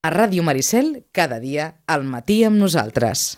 A 0.00 0.08
Ràdio 0.08 0.40
Maricel, 0.40 0.86
cada 1.12 1.36
dia, 1.42 1.64
al 1.84 2.06
matí 2.08 2.38
amb 2.48 2.56
nosaltres. 2.56 3.36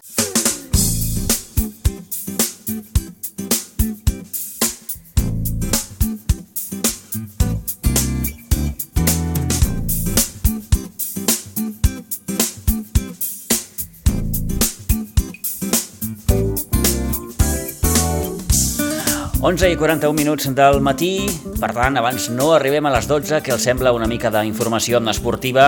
11 19.43 19.73
i 19.73 19.77
41 19.77 20.15
minuts 20.15 20.47
del 20.55 20.79
matí, 20.87 21.27
per 21.59 21.73
tant, 21.75 21.99
abans 21.99 22.29
no 22.31 22.53
arribem 22.55 22.87
a 22.87 22.93
les 22.95 23.09
12, 23.11 23.41
que 23.43 23.51
els 23.51 23.65
sembla 23.67 23.91
una 23.91 24.07
mica 24.07 24.31
d'informació 24.31 25.03
esportiva, 25.11 25.67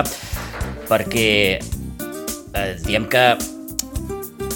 perquè 0.89 1.27
eh, 1.57 2.71
diem 2.85 3.07
que 3.11 3.25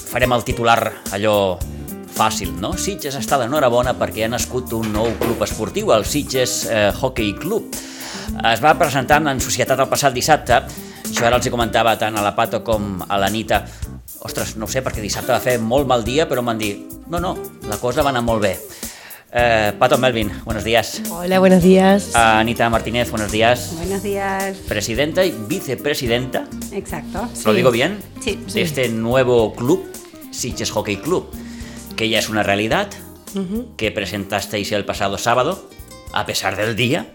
farem 0.09 0.33
el 0.33 0.45
titular 0.47 0.79
allò 1.13 1.57
fàcil, 2.19 2.51
no? 2.59 2.73
Sitges 2.77 3.15
està 3.19 3.39
d'enhorabona 3.39 3.93
perquè 3.99 4.25
ha 4.25 4.31
nascut 4.31 4.73
un 4.75 4.91
nou 4.93 5.13
club 5.21 5.43
esportiu, 5.45 5.93
el 5.95 6.05
Sitges 6.07 6.65
eh, 6.67 6.89
Hockey 6.91 7.35
Club. 7.39 7.69
Es 8.49 8.61
va 8.63 8.75
presentar 8.79 9.21
en 9.23 9.39
societat 9.43 9.79
el 9.79 9.89
passat 9.91 10.15
dissabte, 10.15 10.59
això 11.05 11.25
ara 11.27 11.39
els 11.39 11.47
hi 11.47 11.53
comentava 11.53 11.95
tant 11.99 12.17
a 12.17 12.25
la 12.25 12.35
Pato 12.35 12.61
com 12.65 12.99
a 13.07 13.19
l'Anita, 13.21 13.63
ostres, 14.25 14.55
no 14.59 14.67
sé, 14.67 14.83
perquè 14.85 15.01
dissabte 15.03 15.31
va 15.31 15.41
fer 15.43 15.57
molt 15.63 15.87
mal 15.87 16.03
dia, 16.03 16.27
però 16.27 16.43
m'han 16.43 16.59
dit, 16.59 16.99
no, 17.07 17.21
no, 17.23 17.35
la 17.69 17.79
cosa 17.81 18.03
va 18.03 18.11
anar 18.13 18.25
molt 18.25 18.43
bé. 18.43 18.55
Eh, 19.31 19.73
Pato 19.77 19.97
Melvin, 19.99 20.31
buenos 20.43 20.63
días. 20.63 21.03
Hola, 21.11 21.39
buenos 21.39 21.61
días. 21.61 22.15
Anita 22.15 22.67
Martínez, 22.69 23.11
buenos 23.11 23.31
días. 23.31 23.73
Buenos 23.75 24.01
días. 24.01 24.57
Presidenta 24.67 25.23
y 25.23 25.31
vicepresidenta. 25.47 26.47
Exacto. 26.71 27.29
¿Lo 27.45 27.53
digo 27.53 27.69
bien? 27.69 27.99
Sí. 28.21 28.43
De 28.53 28.63
este 28.63 28.89
nuevo 28.89 29.53
club, 29.53 29.87
Sitges 30.31 30.71
Hockey 30.71 30.97
Club, 30.97 31.29
que 31.95 32.09
ya 32.09 32.17
es 32.17 32.29
una 32.29 32.41
realidad, 32.41 32.89
que 33.77 33.91
presentasteis 33.91 34.71
el 34.71 34.85
pasado 34.85 35.19
sábado, 35.19 35.69
a 36.11 36.25
pesar 36.25 36.57
del 36.57 36.75
día. 36.75 37.11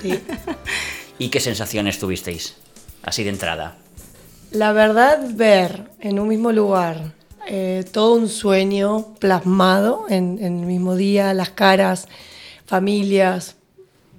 Sí. 0.00 0.20
¿Y 1.18 1.30
qué 1.30 1.40
sensaciones 1.40 1.98
tuvisteis? 1.98 2.54
Así 3.02 3.24
de 3.24 3.30
entrada. 3.30 3.76
La 4.52 4.72
verdad, 4.72 5.18
ver 5.32 5.90
en 5.98 6.20
un 6.20 6.28
mismo 6.28 6.52
lugar 6.52 7.15
eh, 7.46 7.84
todo 7.92 8.14
un 8.14 8.28
sueño 8.28 9.14
plasmado 9.18 10.06
en, 10.08 10.38
en, 10.40 10.60
el 10.60 10.66
mismo 10.66 10.96
día, 10.96 11.32
las 11.34 11.50
caras, 11.50 12.08
familias, 12.66 13.56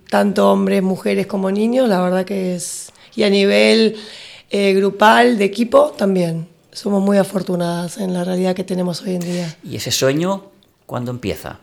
tanto 0.10 0.52
hombres, 0.52 0.82
mujeres 0.82 1.28
como 1.28 1.52
niños, 1.52 1.88
la 1.90 2.02
verdad 2.02 2.26
que 2.26 2.56
es... 2.56 2.92
Y 3.16 3.24
a 3.24 3.30
nivel 3.30 3.96
eh, 4.50 4.74
grupal, 4.74 5.38
de 5.38 5.46
equipo, 5.46 5.92
también. 5.98 6.48
Somos 6.72 7.02
muy 7.02 7.18
afortunadas 7.18 7.98
en 7.98 8.14
la 8.14 8.24
realidad 8.24 8.56
que 8.56 8.64
tenemos 8.64 9.02
hoy 9.02 9.16
en 9.16 9.22
día. 9.22 9.58
¿Y 9.64 9.76
ese 9.76 9.92
sueño 9.92 10.44
cuándo 10.86 11.12
empieza? 11.12 11.60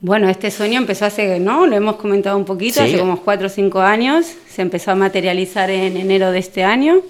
Bueno, 0.00 0.28
este 0.28 0.50
sueño 0.50 0.78
empezó 0.78 1.04
hace, 1.06 1.38
¿no? 1.38 1.66
Lo 1.66 1.76
hemos 1.76 1.94
comentado 1.94 2.36
un 2.36 2.44
poquito, 2.44 2.80
Sí. 2.80 2.88
hace 2.88 2.98
como 2.98 3.20
cuatro 3.22 3.46
o 3.46 3.50
cinco 3.50 3.80
años. 3.80 4.26
Se 4.48 4.60
empezó 4.60 4.90
a 4.90 4.94
materializar 4.96 5.70
en 5.70 5.96
enero 5.96 6.32
de 6.32 6.40
este 6.40 6.64
año, 6.64 7.02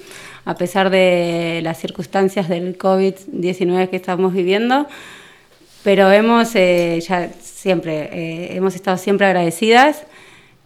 a 0.45 0.55
pesar 0.55 0.91
de 0.91 1.61
las 1.63 1.79
circunstancias 1.79 2.49
del 2.49 2.77
COVID-19 2.77 3.89
que 3.89 3.97
estamos 3.97 4.33
viviendo. 4.33 4.87
Pero 5.85 6.11
hemos, 6.11 6.55
eh, 6.55 7.01
ya 7.07 7.31
siempre, 7.41 8.09
eh, 8.13 8.57
hemos 8.57 8.75
estado 8.75 8.97
siempre 8.97 9.27
agradecidas 9.27 10.05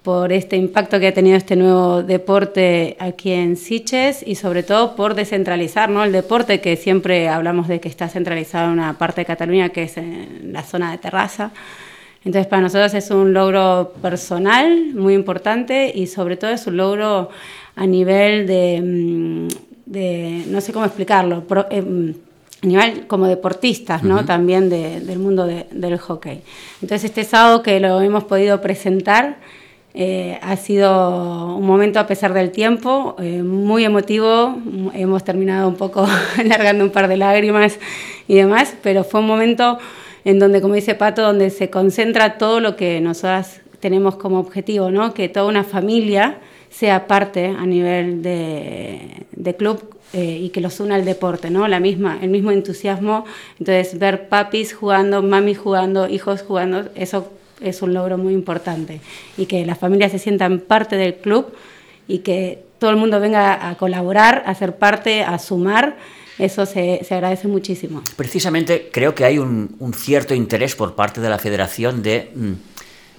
por 0.02 0.32
este 0.32 0.56
impacto 0.56 1.00
que 1.00 1.08
ha 1.08 1.14
tenido 1.14 1.36
este 1.36 1.56
nuevo 1.56 2.02
deporte 2.02 2.96
aquí 3.00 3.32
en 3.32 3.56
Siches 3.56 4.22
y 4.24 4.36
sobre 4.36 4.62
todo 4.62 4.94
por 4.94 5.14
descentralizar 5.14 5.90
¿no? 5.90 6.04
el 6.04 6.12
deporte, 6.12 6.60
que 6.60 6.76
siempre 6.76 7.28
hablamos 7.28 7.66
de 7.66 7.80
que 7.80 7.88
está 7.88 8.08
centralizado 8.08 8.66
en 8.66 8.74
una 8.74 8.98
parte 8.98 9.22
de 9.22 9.24
Cataluña 9.24 9.70
que 9.70 9.82
es 9.82 9.96
en 9.96 10.52
la 10.52 10.62
zona 10.62 10.92
de 10.92 10.98
Terraza. 10.98 11.50
Entonces 12.24 12.46
para 12.46 12.62
nosotros 12.62 12.94
es 12.94 13.10
un 13.10 13.32
logro 13.32 13.94
personal 14.00 14.94
muy 14.94 15.14
importante 15.14 15.90
y 15.92 16.06
sobre 16.06 16.36
todo 16.36 16.50
es 16.50 16.66
un 16.68 16.76
logro 16.76 17.30
a 17.76 17.86
nivel 17.86 18.46
de, 18.46 18.80
mm, 18.82 19.48
de 19.86 20.44
no 20.48 20.60
sé 20.60 20.72
cómo 20.72 20.84
explicarlo, 20.84 21.44
pro- 21.44 21.66
em, 21.70 22.14
a 22.62 22.66
nivel 22.66 23.06
como 23.06 23.26
deportistas, 23.26 24.02
¿no? 24.02 24.24
También 24.24 24.68
de- 24.70 25.00
del 25.00 25.18
mundo 25.18 25.46
de- 25.46 25.66
del 25.70 25.98
hockey. 25.98 26.40
Entonces 26.82 27.04
este 27.04 27.22
sábado 27.24 27.62
que 27.62 27.78
lo 27.80 28.00
hemos 28.00 28.24
podido 28.24 28.60
presentar 28.60 29.36
eh, 29.98 30.38
ha 30.42 30.56
sido 30.56 31.56
un 31.56 31.64
momento 31.66 31.98
a 32.00 32.06
pesar 32.06 32.34
del 32.34 32.50
tiempo, 32.50 33.16
eh, 33.18 33.42
muy 33.42 33.82
emotivo, 33.84 34.54
hemos 34.92 35.24
terminado 35.24 35.66
un 35.68 35.76
poco 35.76 36.06
largando 36.44 36.84
un 36.84 36.90
par 36.90 37.08
de 37.08 37.16
lágrimas 37.16 37.78
y 38.28 38.34
demás, 38.34 38.74
pero 38.82 39.04
fue 39.04 39.20
un 39.20 39.26
momento 39.26 39.78
en 40.26 40.38
donde, 40.38 40.60
como 40.60 40.74
dice 40.74 40.94
Pato, 40.96 41.22
donde 41.22 41.48
se 41.48 41.70
concentra 41.70 42.36
todo 42.36 42.60
lo 42.60 42.76
que 42.76 43.00
nosotras 43.00 43.60
tenemos 43.80 44.16
como 44.16 44.38
objetivo, 44.38 44.90
¿no? 44.90 45.14
que 45.14 45.30
toda 45.30 45.46
una 45.46 45.64
familia 45.64 46.38
sea 46.76 47.06
parte 47.06 47.46
a 47.46 47.64
nivel 47.64 48.22
de, 48.22 49.26
de 49.32 49.56
club 49.56 49.96
eh, 50.12 50.38
y 50.42 50.50
que 50.50 50.60
los 50.60 50.78
una 50.80 50.96
el 50.96 51.04
deporte, 51.04 51.48
¿no? 51.48 51.66
La 51.68 51.80
misma, 51.80 52.18
el 52.20 52.28
mismo 52.28 52.50
entusiasmo. 52.50 53.24
Entonces, 53.58 53.98
ver 53.98 54.28
papis 54.28 54.74
jugando, 54.74 55.22
mamis 55.22 55.58
jugando, 55.58 56.06
hijos 56.06 56.42
jugando, 56.42 56.88
eso 56.94 57.32
es 57.60 57.80
un 57.80 57.94
logro 57.94 58.18
muy 58.18 58.34
importante. 58.34 59.00
Y 59.38 59.46
que 59.46 59.64
las 59.64 59.78
familias 59.78 60.12
se 60.12 60.18
sientan 60.18 60.60
parte 60.60 60.96
del 60.96 61.14
club 61.16 61.54
y 62.08 62.18
que 62.18 62.62
todo 62.78 62.90
el 62.90 62.96
mundo 62.96 63.20
venga 63.20 63.70
a 63.70 63.76
colaborar, 63.76 64.42
a 64.46 64.54
ser 64.54 64.76
parte, 64.76 65.22
a 65.22 65.38
sumar, 65.38 65.96
eso 66.38 66.66
se, 66.66 67.00
se 67.04 67.14
agradece 67.14 67.48
muchísimo. 67.48 68.02
Precisamente 68.16 68.90
creo 68.92 69.14
que 69.14 69.24
hay 69.24 69.38
un, 69.38 69.76
cierto 69.96 70.34
interés 70.34 70.76
por 70.76 70.94
parte 70.94 71.22
de 71.22 71.30
la 71.30 71.38
federación 71.38 72.02
de 72.02 72.30
mm, 72.34 72.52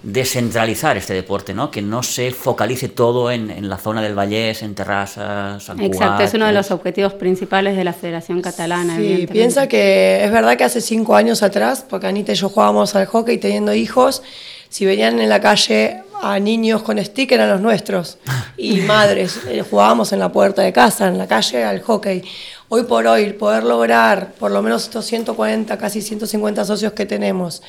descentralizar 0.08 0.96
este 0.96 1.14
deporte, 1.14 1.54
¿no? 1.54 1.70
Que 1.70 1.82
no 1.82 2.02
se 2.02 2.32
focalice 2.32 2.88
todo 2.88 3.30
en, 3.30 3.52
en 3.52 3.68
la 3.68 3.78
zona 3.78 4.02
del 4.02 4.18
Vallés, 4.18 4.64
en 4.64 4.74
Sant 4.74 5.68
Cugat, 5.68 5.82
Exacto, 5.82 6.24
es 6.24 6.34
uno 6.34 6.46
de 6.46 6.54
los 6.54 6.72
objetivos 6.72 7.14
principales 7.14 7.76
de 7.76 7.84
la 7.84 7.92
Federación 7.92 8.42
Catalana. 8.42 8.96
Sí, 8.96 9.28
piensa 9.30 9.68
que 9.68 10.24
es 10.24 10.32
verdad 10.32 10.56
que 10.56 10.64
hace 10.64 10.80
cinco 10.80 11.14
años 11.14 11.44
atrás, 11.44 11.86
porque 11.88 12.08
Anita 12.08 12.32
y 12.32 12.36
yo 12.36 12.48
jugábamos 12.48 12.96
al 12.96 13.06
hockey 13.08 13.38
teniendo 13.38 13.74
hijos, 13.74 14.24
si 14.70 14.86
venían 14.86 15.20
en 15.20 15.28
la 15.28 15.42
calle 15.42 16.04
a 16.22 16.40
niños 16.40 16.84
con 16.84 17.04
stick 17.04 17.34
eran 17.34 17.50
los 17.50 17.60
nuestros 17.60 18.18
y 18.58 18.80
madres, 18.80 19.42
eh, 19.50 19.62
jugábamos 19.70 20.14
en 20.14 20.20
la 20.20 20.32
puerta 20.32 20.62
de 20.62 20.72
casa, 20.72 21.10
en 21.10 21.18
la 21.18 21.28
calle 21.28 21.66
al 21.66 21.82
hockey. 21.82 22.24
Hoy 22.70 22.84
por 22.84 23.06
hoy, 23.08 23.34
poder 23.34 23.66
lograr 23.66 24.32
por 24.40 24.52
lo 24.52 24.62
menos 24.62 24.84
estos 24.84 25.06
140, 25.06 25.78
casi 25.78 26.02
150 26.02 26.64
socios 26.64 26.94
que 26.94 27.06
tenemos, 27.06 27.62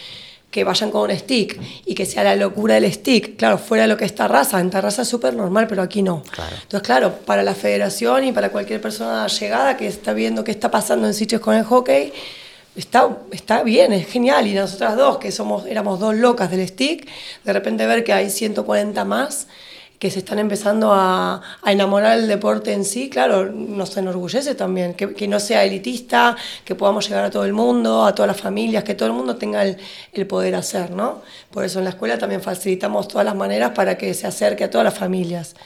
que 0.50 0.64
vayan 0.64 0.90
con 0.90 1.10
un 1.10 1.16
stick 1.16 1.60
y 1.84 1.94
que 1.94 2.06
sea 2.06 2.24
la 2.24 2.34
locura 2.34 2.74
del 2.74 2.90
stick, 2.92 3.36
claro, 3.36 3.58
fuera 3.58 3.82
de 3.82 3.88
lo 3.88 3.96
que 3.96 4.06
es 4.06 4.14
Tarraza, 4.14 4.60
en 4.60 4.70
Tarraza 4.70 5.02
es 5.02 5.08
súper 5.08 5.34
normal, 5.34 5.66
pero 5.68 5.82
aquí 5.82 6.02
no. 6.02 6.22
Claro. 6.22 6.56
Entonces, 6.62 6.86
claro, 6.86 7.14
para 7.26 7.42
la 7.42 7.54
federación 7.54 8.24
y 8.24 8.32
para 8.32 8.50
cualquier 8.50 8.80
persona 8.80 9.26
llegada 9.26 9.76
que 9.76 9.86
está 9.86 10.14
viendo 10.14 10.44
qué 10.44 10.50
está 10.50 10.70
pasando 10.70 11.06
en 11.06 11.14
sitios 11.14 11.42
con 11.42 11.54
el 11.54 11.64
hockey, 11.64 12.12
está, 12.76 13.18
está 13.30 13.62
bien, 13.62 13.92
es 13.92 14.06
genial. 14.06 14.46
Y 14.46 14.54
nosotras 14.54 14.96
dos, 14.96 15.18
que 15.18 15.32
somos, 15.32 15.66
éramos 15.66 16.00
dos 16.00 16.14
locas 16.14 16.50
del 16.50 16.66
stick, 16.66 17.06
de 17.44 17.52
repente 17.52 17.86
ver 17.86 18.02
que 18.02 18.14
hay 18.14 18.30
140 18.30 19.04
más 19.04 19.48
que 19.98 20.10
se 20.12 20.20
están 20.20 20.38
empezando 20.38 20.92
a, 20.92 21.42
a 21.62 21.72
enamorar 21.72 22.18
del 22.18 22.28
deporte 22.28 22.72
en 22.72 22.84
sí, 22.84 23.10
claro, 23.10 23.46
nos 23.52 23.96
enorgullece 23.96 24.54
también, 24.54 24.94
que, 24.94 25.12
que 25.14 25.26
no 25.26 25.40
sea 25.40 25.64
elitista, 25.64 26.36
que 26.64 26.74
podamos 26.76 27.08
llegar 27.08 27.24
a 27.24 27.30
todo 27.30 27.44
el 27.44 27.52
mundo, 27.52 28.04
a 28.06 28.14
todas 28.14 28.28
las 28.28 28.40
familias, 28.40 28.84
que 28.84 28.94
todo 28.94 29.08
el 29.08 29.14
mundo 29.14 29.34
tenga 29.36 29.64
el, 29.64 29.76
el 30.12 30.26
poder 30.28 30.54
hacer, 30.54 30.92
¿no? 30.92 31.22
Por 31.50 31.64
eso 31.64 31.78
en 31.80 31.84
la 31.84 31.90
escuela 31.90 32.16
también 32.16 32.40
facilitamos 32.42 33.08
todas 33.08 33.24
las 33.24 33.34
maneras 33.34 33.72
para 33.72 33.98
que 33.98 34.14
se 34.14 34.26
acerque 34.28 34.64
a 34.64 34.70
todas 34.70 34.84
las 34.84 34.94
familias. 34.96 35.56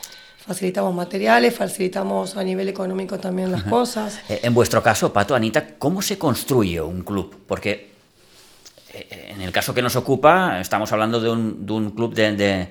Facilitamos 0.46 0.92
materiales, 0.94 1.54
facilitamos 1.54 2.36
a 2.36 2.42
nivel 2.42 2.68
económico 2.68 3.18
también 3.18 3.52
las 3.52 3.62
cosas. 3.64 4.18
Eh, 4.28 4.40
En 4.42 4.54
vuestro 4.54 4.82
caso, 4.82 5.12
Pato, 5.12 5.34
Anita, 5.36 5.74
¿cómo 5.78 6.02
se 6.02 6.18
construye 6.18 6.80
un 6.80 7.02
club? 7.02 7.36
Porque 7.46 7.92
eh, 8.94 9.32
en 9.34 9.40
el 9.40 9.52
caso 9.52 9.72
que 9.74 9.82
nos 9.82 9.94
ocupa, 9.94 10.58
estamos 10.60 10.90
hablando 10.90 11.20
de 11.20 11.30
un, 11.30 11.64
de 11.64 11.72
un 11.72 11.90
club 11.90 12.14
de, 12.14 12.32
de- 12.32 12.68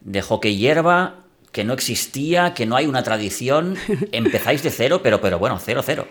de 0.00 0.22
hockey 0.22 0.56
hierba 0.56 1.16
que 1.52 1.64
no 1.64 1.72
existía, 1.72 2.54
que 2.54 2.66
no 2.66 2.76
hay 2.76 2.86
una 2.86 3.02
tradición. 3.02 3.76
Empezáis 4.12 4.62
de 4.62 4.70
cero, 4.70 5.00
pero, 5.02 5.20
pero 5.20 5.38
bueno, 5.38 5.58
cero, 5.58 5.82
cero. 5.84 6.06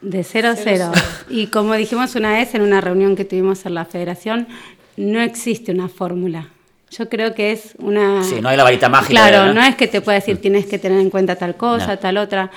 De 0.00 0.22
cero 0.24 0.50
a 0.50 0.56
cero. 0.56 0.92
Y 1.28 1.46
como 1.46 1.74
dijimos 1.74 2.14
una 2.14 2.32
vez 2.32 2.54
en 2.54 2.62
una 2.62 2.80
reunión 2.80 3.16
que 3.16 3.24
tuvimos 3.24 3.64
en 3.66 3.74
la 3.74 3.84
federación, 3.84 4.48
no 4.96 5.20
existe 5.20 5.72
una 5.72 5.88
fórmula. 5.88 6.48
Yo 6.90 7.08
creo 7.08 7.34
que 7.34 7.52
es 7.52 7.74
una... 7.78 8.22
Sí, 8.22 8.40
no 8.42 8.50
hay 8.50 8.56
la 8.56 8.64
varita 8.64 8.90
mágica. 8.90 9.10
Claro, 9.12 9.46
¿no? 9.46 9.54
no 9.54 9.62
es 9.62 9.76
que 9.76 9.88
te 9.88 10.02
pueda 10.02 10.18
decir 10.18 10.40
tienes 10.42 10.66
que 10.66 10.78
tener 10.78 11.00
en 11.00 11.08
cuenta 11.08 11.36
tal 11.36 11.56
cosa, 11.56 11.86
No. 11.86 11.98
tal 11.98 12.18
otra. 12.18 12.50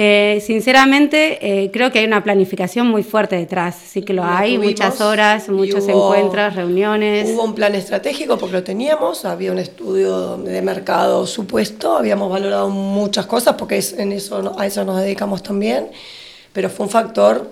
Eh, 0.00 0.40
sinceramente, 0.46 1.38
eh, 1.64 1.72
creo 1.72 1.90
que 1.90 1.98
hay 1.98 2.04
una 2.04 2.22
planificación 2.22 2.86
muy 2.86 3.02
fuerte 3.02 3.34
detrás. 3.34 3.74
Sí 3.84 4.02
que 4.02 4.12
lo 4.12 4.22
La 4.22 4.38
hay, 4.38 4.54
tuvimos 4.54 4.74
muchas 4.74 5.00
horas, 5.00 5.48
muchos 5.48 5.84
hubo- 5.86 6.14
encuentros, 6.14 6.54
reuniones. 6.54 7.28
Hubo 7.28 7.42
un 7.42 7.54
plan 7.56 7.74
estratégico 7.74 8.38
porque 8.38 8.52
lo 8.52 8.62
teníamos, 8.62 9.24
había 9.24 9.50
un 9.50 9.58
estudio 9.58 10.36
de 10.36 10.62
mercado 10.62 11.26
supuesto, 11.26 11.96
habíamos 11.96 12.30
valorado 12.30 12.68
muchas 12.70 13.26
cosas 13.26 13.56
porque 13.58 13.78
es, 13.78 13.92
en 13.94 14.12
eso, 14.12 14.54
a 14.56 14.66
eso 14.68 14.84
nos 14.84 15.00
dedicamos 15.00 15.42
también, 15.42 15.88
pero 16.52 16.70
fue 16.70 16.86
un 16.86 16.90
factor 16.90 17.50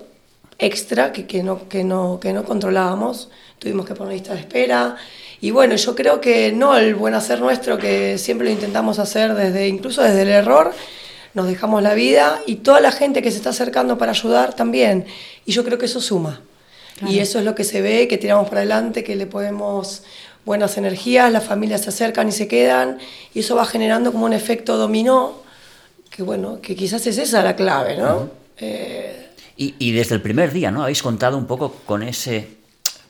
extra 0.60 1.10
que, 1.12 1.26
que, 1.26 1.42
no, 1.42 1.68
que, 1.68 1.82
no, 1.82 2.20
que 2.20 2.32
no 2.32 2.44
controlábamos, 2.44 3.28
tuvimos 3.58 3.86
que 3.86 3.94
poner 3.94 4.12
lista 4.14 4.34
de 4.34 4.38
espera. 4.38 4.94
Y 5.40 5.50
bueno, 5.50 5.74
yo 5.74 5.96
creo 5.96 6.20
que 6.20 6.52
no 6.52 6.76
el 6.76 6.94
buen 6.94 7.14
hacer 7.14 7.40
nuestro, 7.40 7.76
que 7.76 8.18
siempre 8.18 8.46
lo 8.46 8.52
intentamos 8.52 9.00
hacer 9.00 9.34
desde, 9.34 9.66
incluso 9.66 10.00
desde 10.00 10.22
el 10.22 10.28
error, 10.28 10.72
nos 11.36 11.46
dejamos 11.46 11.82
la 11.82 11.94
vida 11.94 12.40
y 12.46 12.56
toda 12.56 12.80
la 12.80 12.90
gente 12.90 13.22
que 13.22 13.30
se 13.30 13.36
está 13.36 13.50
acercando 13.50 13.96
para 13.98 14.10
ayudar 14.10 14.54
también. 14.54 15.04
Y 15.44 15.52
yo 15.52 15.64
creo 15.64 15.78
que 15.78 15.84
eso 15.86 16.00
suma. 16.00 16.40
Y 17.06 17.18
eso 17.18 17.38
es 17.38 17.44
lo 17.44 17.54
que 17.54 17.62
se 17.62 17.82
ve, 17.82 18.08
que 18.08 18.16
tiramos 18.16 18.48
para 18.48 18.62
adelante, 18.62 19.04
que 19.04 19.14
le 19.16 19.26
podemos 19.26 20.02
buenas 20.46 20.78
energías, 20.78 21.30
las 21.30 21.44
familias 21.44 21.82
se 21.82 21.90
acercan 21.90 22.26
y 22.28 22.32
se 22.32 22.48
quedan, 22.48 22.98
y 23.34 23.40
eso 23.40 23.54
va 23.54 23.66
generando 23.66 24.12
como 24.12 24.24
un 24.24 24.32
efecto 24.32 24.78
dominó, 24.78 25.42
que 26.08 26.22
bueno, 26.22 26.60
que 26.62 26.74
quizás 26.74 27.06
es 27.06 27.18
esa 27.18 27.42
la 27.42 27.54
clave, 27.54 27.96
¿no? 27.98 28.30
Eh, 28.56 29.28
Y, 29.58 29.74
y 29.78 29.92
desde 29.92 30.14
el 30.14 30.22
primer 30.22 30.52
día, 30.52 30.70
¿no? 30.70 30.82
Habéis 30.84 31.02
contado 31.02 31.36
un 31.36 31.46
poco 31.46 31.74
con 31.84 32.02
ese 32.02 32.56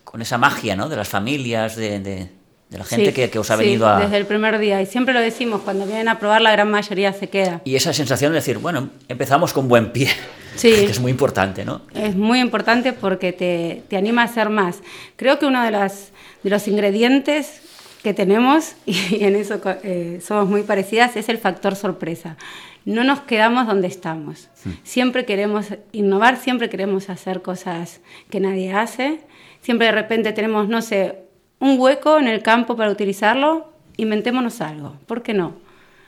con 0.02 0.20
esa 0.22 0.36
magia, 0.38 0.74
¿no? 0.74 0.88
De 0.88 0.96
las 0.96 1.08
familias, 1.08 1.76
de, 1.76 2.00
de- 2.00 2.28
de 2.70 2.78
la 2.78 2.84
gente 2.84 3.06
Sí, 3.06 3.12
que, 3.12 3.30
que 3.30 3.38
os 3.38 3.50
ha 3.50 3.56
sí, 3.56 3.64
venido 3.64 3.88
a... 3.88 4.00
Desde 4.00 4.16
el 4.16 4.26
primer 4.26 4.58
día. 4.58 4.82
Y 4.82 4.86
siempre 4.86 5.14
lo 5.14 5.20
decimos, 5.20 5.60
cuando 5.62 5.86
vienen 5.86 6.08
a 6.08 6.18
probar, 6.18 6.42
la 6.42 6.50
gran 6.52 6.70
mayoría 6.70 7.12
se 7.12 7.28
queda. 7.28 7.60
Y 7.64 7.76
esa 7.76 7.92
sensación 7.92 8.32
de 8.32 8.36
decir, 8.36 8.58
bueno, 8.58 8.90
empezamos 9.08 9.52
con 9.52 9.68
buen 9.68 9.92
pie, 9.92 10.08
Sí. 10.56 10.70
que 10.70 10.86
es 10.86 11.00
muy 11.00 11.10
importante, 11.10 11.64
¿no? 11.64 11.82
Es 11.94 12.16
muy 12.16 12.40
importante 12.40 12.92
porque 12.92 13.32
te, 13.32 13.82
te 13.88 13.96
anima 13.96 14.22
a 14.22 14.24
hacer 14.24 14.48
más. 14.48 14.78
Creo 15.16 15.38
que 15.38 15.46
uno 15.46 15.62
de, 15.62 15.70
las, 15.70 16.12
de 16.42 16.50
los 16.50 16.66
ingredientes 16.66 17.60
que 18.02 18.14
tenemos, 18.14 18.72
y 18.86 19.22
en 19.22 19.36
eso 19.36 19.60
eh, 19.82 20.20
somos 20.26 20.48
muy 20.48 20.62
parecidas, 20.62 21.16
es 21.16 21.28
el 21.28 21.38
factor 21.38 21.76
sorpresa. 21.76 22.36
No 22.84 23.02
nos 23.04 23.20
quedamos 23.20 23.66
donde 23.66 23.88
estamos. 23.88 24.48
Siempre 24.84 25.24
queremos 25.24 25.66
innovar, 25.90 26.36
siempre 26.36 26.70
queremos 26.70 27.10
hacer 27.10 27.42
cosas 27.42 28.00
que 28.30 28.38
nadie 28.38 28.72
hace. 28.72 29.18
Siempre 29.60 29.86
de 29.88 29.92
repente 29.92 30.32
tenemos, 30.32 30.68
no 30.68 30.80
sé, 30.82 31.25
un 31.58 31.78
hueco 31.80 32.18
en 32.18 32.28
el 32.28 32.42
campo 32.42 32.76
para 32.76 32.90
utilizarlo, 32.90 33.72
inventémonos 33.96 34.60
algo. 34.60 34.94
¿Por 35.06 35.22
qué 35.22 35.34
no? 35.34 35.54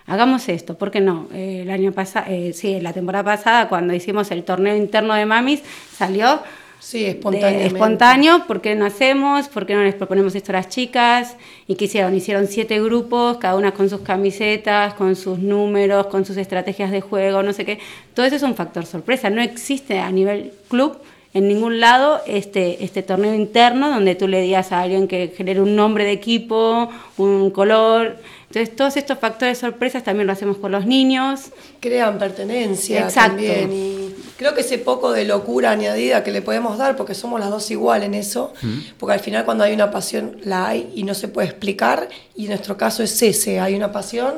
Hagamos 0.07 0.49
esto, 0.49 0.79
¿por 0.79 0.91
qué 0.91 1.01
no? 1.01 1.29
Eh, 1.35 1.61
el 1.63 1.71
año 1.71 1.93
pasado, 1.93 2.27
sí, 2.55 2.81
la 2.81 2.95
temporada 2.95 3.25
pasada, 3.25 3.69
cuando 3.69 3.93
hicimos 3.93 4.31
el 4.31 4.43
torneo 4.43 4.75
interno 4.75 5.13
de 5.13 5.27
mamis, 5.27 5.63
salió 5.93 6.41
sí, 6.79 7.05
espontáneamente. 7.05 7.67
espontáneo, 7.67 8.47
¿por 8.47 8.63
qué 8.63 8.75
no 8.75 8.87
hacemos? 8.87 9.49
¿Por 9.49 9.67
qué 9.67 9.75
no 9.75 9.83
les 9.83 9.95
proponemos 9.95 10.35
esto 10.35 10.53
a 10.53 10.57
las 10.57 10.71
chicas? 10.71 11.37
¿Y 11.67 11.75
qué 11.75 11.85
hicieron? 11.85 12.15
Hicieron 12.15 12.47
siete 12.47 12.81
grupos, 12.83 13.37
cada 13.37 13.57
una 13.57 13.73
con 13.73 13.91
sus 13.91 14.01
camisetas, 14.01 14.95
con 14.95 15.15
sus 15.15 15.41
números, 15.41 16.07
con 16.07 16.25
sus 16.25 16.39
estrategias 16.39 16.91
de 16.91 17.03
juego, 17.03 17.43
no 17.43 17.53
sé 17.53 17.67
qué. 17.67 17.79
Todo 18.15 18.25
eso 18.25 18.37
es 18.37 18.43
un 18.43 18.55
factor 18.55 18.87
sorpresa. 18.87 19.29
No 19.29 19.43
existe 19.43 19.99
a 19.99 20.11
nivel 20.11 20.53
club 20.69 20.99
en 21.39 21.49
ningún 21.49 21.81
lado 21.81 22.21
este, 22.27 22.85
este 22.85 23.03
torneo 23.03 23.35
interno 23.35 23.91
donde 23.91 24.15
tú 24.15 24.29
le 24.29 24.41
digas 24.41 24.73
a 24.73 24.81
alguien 24.81 25.09
que 25.09 25.33
genere 25.37 25.61
un 25.61 25.77
nombre 25.77 26.05
de 26.05 26.13
equipo, 26.13 26.89
un 27.17 27.51
color. 27.51 28.17
Entonces, 28.49 28.75
todos 28.75 28.97
estos 28.97 29.19
factores 29.19 29.59
sorpresas 29.59 30.03
también 30.03 30.27
lo 30.27 30.33
hacemos 30.33 30.57
con 30.57 30.73
los 30.73 30.87
niños. 30.87 31.51
crean 31.81 32.19
pertenencia 32.19 33.01
Exacto. 33.01 33.37
también 33.37 33.73
y 33.73 34.15
creo 34.39 34.55
que 34.55 34.63
ese 34.63 34.79
poco 34.79 35.13
de 35.13 35.25
locura 35.25 35.71
añadida 35.73 36.25
que 36.25 36.31
le 36.31 36.43
podemos 36.43 36.79
dar 36.79 36.97
porque 36.97 37.15
somos 37.15 37.41
las 37.41 37.51
dos 37.51 37.71
igual 37.71 38.05
en 38.05 38.15
eso 38.15 38.53
porque 38.99 39.13
al 39.15 39.21
final 39.21 39.45
cuando 39.45 39.65
hay 39.65 39.75
una 39.75 39.91
pasión 39.91 40.39
la 40.45 40.69
hay 40.69 40.91
y 40.95 41.03
no 41.03 41.15
se 41.15 41.29
puede 41.29 41.49
explicar 41.49 42.09
y 42.37 42.45
en 42.45 42.51
nuestro 42.51 42.77
caso 42.77 43.03
es 43.03 43.21
ese 43.21 43.61
hay 43.61 43.75
una 43.75 43.93
pasión 43.93 44.35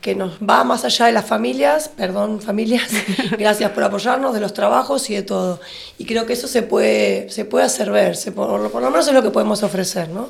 que 0.00 0.14
nos 0.14 0.38
va 0.38 0.64
más 0.64 0.84
allá 0.84 1.06
de 1.06 1.12
las 1.12 1.26
familias, 1.26 1.88
perdón 1.88 2.40
familias, 2.40 2.88
gracias 3.38 3.70
por 3.72 3.82
apoyarnos, 3.82 4.32
de 4.34 4.40
los 4.40 4.54
trabajos 4.54 5.10
y 5.10 5.14
de 5.14 5.22
todo. 5.22 5.60
Y 5.98 6.04
creo 6.04 6.24
que 6.26 6.34
eso 6.34 6.46
se 6.48 6.62
puede, 6.62 7.28
se 7.30 7.44
puede 7.44 7.64
hacer 7.66 7.90
ver, 7.90 8.16
se- 8.16 8.32
por, 8.32 8.70
por 8.70 8.82
lo 8.82 8.90
menos 8.90 9.06
es 9.08 9.14
lo 9.14 9.22
que 9.22 9.30
podemos 9.30 9.62
ofrecer, 9.62 10.08
¿no? 10.08 10.28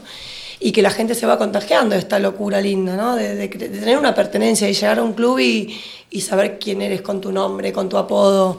y 0.61 0.73
que 0.73 0.83
la 0.83 0.91
gente 0.91 1.15
se 1.15 1.25
va 1.25 1.39
contagiando 1.39 1.95
de 1.95 2.01
esta 2.01 2.19
locura 2.19 2.61
linda, 2.61 2.97
¿no? 2.97 3.15
De, 3.15 3.37
de 3.37 3.47
de 3.47 3.69
tener 3.69 3.97
una 3.97 4.13
pertenencia 4.13 4.69
y 4.69 4.73
llegar 4.75 4.99
a 4.99 5.05
un 5.05 5.13
club 5.13 5.39
y, 5.39 5.81
y 6.11 6.21
saber 6.23 6.59
quién 6.59 6.83
eres 6.83 7.01
con 7.01 7.21
tu 7.21 7.31
nombre, 7.31 7.73
con 7.73 7.89
tu 7.89 7.97
apodo 7.97 8.59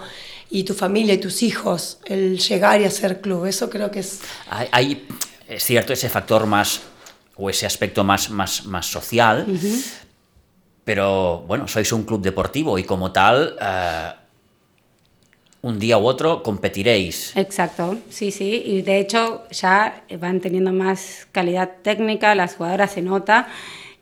y 0.50 0.64
tu 0.64 0.74
familia 0.74 1.14
y 1.14 1.18
tus 1.18 1.44
hijos, 1.44 1.98
el 2.06 2.40
llegar 2.40 2.80
y 2.80 2.86
hacer 2.86 3.20
club, 3.20 3.44
eso 3.48 3.70
creo 3.70 3.92
que 3.92 4.00
es... 4.00 4.20
Hay, 4.50 4.70
hay, 4.72 5.08
es 5.50 5.62
cierto, 5.66 5.92
ese 5.92 6.08
factor 6.08 6.46
más, 6.46 6.80
o 7.36 7.50
ese 7.50 7.66
aspecto 7.66 8.06
más, 8.06 8.30
más, 8.30 8.64
más 8.66 8.86
social, 8.86 9.46
pero 10.90 11.44
bueno, 11.46 11.68
sois 11.68 11.92
un 11.94 12.02
club 12.02 12.20
deportivo 12.20 12.80
y 12.80 12.84
como 12.84 13.12
tal, 13.12 13.56
eh, 13.62 14.10
un 15.62 15.78
día 15.78 16.00
u 16.00 16.06
otro 16.08 16.42
competiréis. 16.42 17.32
Exacto, 17.38 18.00
sí, 18.10 18.32
sí, 18.32 18.64
y 18.66 18.82
de 18.82 18.98
hecho 18.98 19.44
ya 19.52 20.02
van 20.20 20.40
teniendo 20.40 20.74
más 20.74 21.28
calidad 21.32 21.70
técnica, 21.84 22.34
las 22.34 22.56
jugadoras 22.56 22.90
se 22.94 23.04
nota 23.04 23.48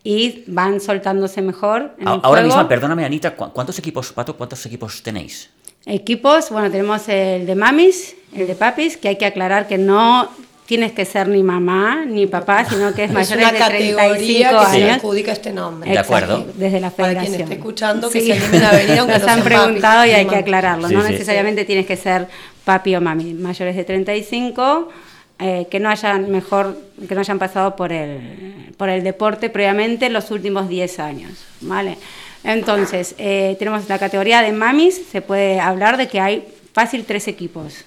y 0.02 0.44
van 0.46 0.80
soltándose 0.80 1.42
mejor. 1.42 1.92
En 1.98 2.08
A- 2.08 2.14
el 2.14 2.20
Ahora 2.22 2.40
juego. 2.40 2.46
mismo, 2.56 2.68
perdóname 2.68 3.04
Anita, 3.04 3.36
¿cu- 3.36 3.52
¿cuántos 3.52 3.78
equipos, 3.78 4.10
Pato, 4.14 4.34
cuántos 4.34 4.64
equipos 4.64 5.02
tenéis? 5.02 5.50
Equipos, 5.84 6.48
bueno, 6.48 6.70
tenemos 6.70 7.06
el 7.10 7.44
de 7.44 7.54
mamis, 7.54 8.16
el 8.34 8.46
de 8.46 8.54
papis, 8.54 8.96
que 8.96 9.08
hay 9.08 9.16
que 9.16 9.26
aclarar 9.26 9.68
que 9.68 9.76
no 9.76 10.30
tienes 10.68 10.92
que 10.92 11.06
ser 11.06 11.28
ni 11.28 11.42
mamá 11.42 12.04
ni 12.06 12.26
papá, 12.26 12.66
sino 12.68 12.92
que 12.92 13.04
es 13.04 13.10
una 13.10 13.22
de 13.22 13.58
categoría 13.58 13.68
35 13.70 14.50
que 14.60 14.66
se 14.76 14.84
años. 14.84 14.96
adjudica 14.98 15.32
este 15.32 15.50
nombre. 15.50 15.90
De 15.90 15.98
acuerdo. 15.98 16.46
Desde 16.56 16.78
la 16.78 16.90
Para 16.90 17.08
federación. 17.08 17.32
quien 17.36 17.42
esté 17.44 17.54
escuchando, 17.54 18.10
que 18.10 18.20
Sí. 18.20 18.26
se 18.26 18.32
animen 18.34 18.64
a 18.64 18.72
venir, 18.72 18.98
aunque 18.98 19.14
Nos 19.14 19.22
no 19.26 19.32
han 19.32 19.42
preguntado 19.42 20.04
y 20.04 20.10
hay 20.10 20.26
que 20.26 20.36
aclararlo. 20.36 20.88
Sí, 20.88 20.94
no 20.94 21.02
sí. 21.06 21.12
necesariamente 21.12 21.64
tienes 21.64 21.86
que 21.86 21.96
ser 21.96 22.28
papi 22.66 22.94
o 22.96 23.00
mami. 23.00 23.32
Mayores 23.32 23.76
de 23.76 23.84
35, 23.84 24.90
eh, 25.38 25.66
que 25.70 25.80
no 25.80 25.88
hayan 25.88 26.30
mejor, 26.30 26.78
que 27.08 27.14
no 27.14 27.20
hayan 27.22 27.38
pasado 27.38 27.74
por 27.74 27.90
el, 27.90 28.74
por 28.76 28.90
el 28.90 29.02
deporte 29.02 29.48
previamente 29.48 30.04
en 30.04 30.12
los 30.12 30.30
últimos 30.30 30.68
10 30.68 30.98
años. 31.00 31.32
¿vale? 31.62 31.96
Entonces, 32.44 33.14
eh, 33.16 33.56
tenemos 33.58 33.88
la 33.88 33.98
categoría 33.98 34.42
de 34.42 34.52
mamis, 34.52 35.00
se 35.10 35.22
puede 35.22 35.60
hablar 35.60 35.96
de 35.96 36.08
que 36.08 36.20
hay 36.20 36.44
fácil 36.74 37.04
tres 37.06 37.26
equipos. 37.26 37.86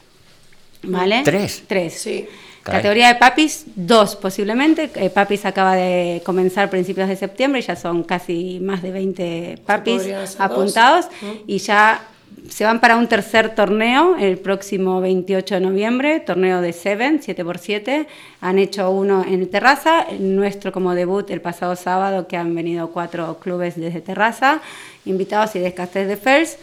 ¿Vale? 0.82 1.22
¿Tres? 1.24 1.62
Tres. 1.68 1.94
Sí. 1.94 2.28
Caray. 2.64 2.80
Categoría 2.80 3.08
de 3.08 3.16
papis, 3.16 3.66
dos 3.76 4.16
posiblemente. 4.16 4.90
Eh, 4.96 5.10
papis 5.10 5.46
acaba 5.46 5.76
de 5.76 6.22
comenzar 6.26 6.66
a 6.66 6.70
principios 6.70 7.08
de 7.10 7.16
septiembre 7.16 7.60
y 7.60 7.64
ya 7.64 7.76
son 7.76 8.04
casi 8.04 8.60
más 8.62 8.82
de 8.82 8.92
20 8.92 9.62
papis 9.66 10.04
apuntados 10.38 11.08
y 11.48 11.58
ya 11.58 12.02
se 12.50 12.64
van 12.64 12.80
para 12.80 12.98
un 12.98 13.08
tercer 13.08 13.56
torneo 13.56 14.16
el 14.18 14.38
próximo 14.38 15.00
28 15.02 15.56
de 15.56 15.62
noviembre, 15.62 16.20
torneo 16.20 16.62
de 16.62 16.74
Seven, 16.74 17.22
7x7. 17.22 18.08
Han 18.42 18.60
hecho 18.60 18.92
uno 18.92 19.24
en 19.28 19.50
Terraza, 19.50 20.02
el 20.02 20.36
nuestro 20.36 20.72
como 20.72 20.96
debut 20.96 21.30
el 21.30 21.42
pasado 21.42 21.76
sábado, 21.76 22.28
que 22.28 22.38
han 22.38 22.54
venido 22.56 22.92
cuatro 22.92 23.40
clubes 23.40 23.76
desde 23.76 24.02
Terraza, 24.02 24.62
invitados 25.06 25.56
y 25.56 25.60
de 25.60 25.74
Castel 25.74 26.08
de 26.08 26.18
Fers. 26.18 26.58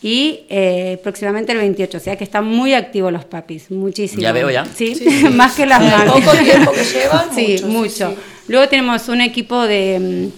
Y 0.00 0.40
eh, 0.48 1.00
próximamente 1.02 1.50
el 1.52 1.58
28, 1.58 1.96
o 1.96 2.00
sea 2.00 2.16
que 2.16 2.22
están 2.24 2.44
muy 2.46 2.72
activos 2.72 3.12
los 3.12 3.24
papis, 3.24 3.70
muchísimo. 3.70 4.22
Ya 4.22 4.30
veo 4.32 4.48
ya. 4.50 4.64
Sí, 4.64 4.94
más 5.32 5.56
que 5.56 5.66
las 5.66 5.80
mamis. 5.80 6.24
poco 6.24 6.36
tiempo 6.38 6.72
que 6.72 6.84
llevan, 6.92 7.34
sí, 7.34 7.46
mucho, 7.48 7.58
sí, 7.58 7.64
mucho. 7.64 8.10
sí. 8.10 8.16
Luego 8.46 8.68
tenemos 8.68 9.08
un 9.08 9.20
equipo 9.20 9.62
de, 9.66 10.30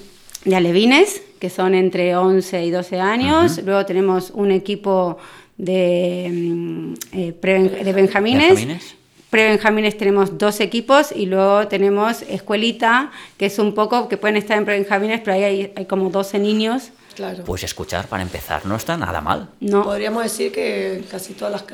mm, 0.44 0.48
de 0.48 0.56
alevines, 0.56 1.22
que 1.38 1.50
son 1.50 1.74
entre 1.74 2.16
11 2.16 2.64
y 2.64 2.70
12 2.70 3.00
años. 3.00 3.60
Luego 3.64 3.84
tenemos 3.84 4.30
un 4.34 4.50
equipo 4.50 5.18
de, 5.58 6.28
mm, 6.32 6.94
eh, 7.12 7.34
preben- 7.40 7.82
de 7.84 7.92
benjamines. 7.92 8.48
¿Benjamines? 8.54 8.94
Prebenjamines 9.28 9.96
tenemos 9.96 10.38
dos 10.38 10.58
equipos 10.60 11.12
y 11.14 11.26
luego 11.26 11.68
tenemos 11.68 12.22
escuelita, 12.22 13.12
que 13.36 13.46
es 13.46 13.58
un 13.60 13.74
poco, 13.74 14.08
que 14.08 14.16
pueden 14.16 14.36
estar 14.36 14.58
en 14.58 14.64
prebenjamines, 14.64 15.20
pero 15.20 15.36
ahí 15.36 15.44
hay, 15.44 15.72
hay 15.76 15.84
como 15.84 16.10
12 16.10 16.38
niños. 16.40 16.90
Claro. 17.20 17.44
Pues 17.44 17.62
escuchar, 17.64 18.08
para 18.08 18.22
empezar, 18.22 18.64
no 18.64 18.76
está 18.76 18.96
nada 18.96 19.20
mal. 19.20 19.50
No, 19.60 19.84
Podríamos 19.84 20.22
decir 20.22 20.50
que 20.50 21.04
casi 21.10 21.34
todas 21.34 21.52
las 21.52 21.64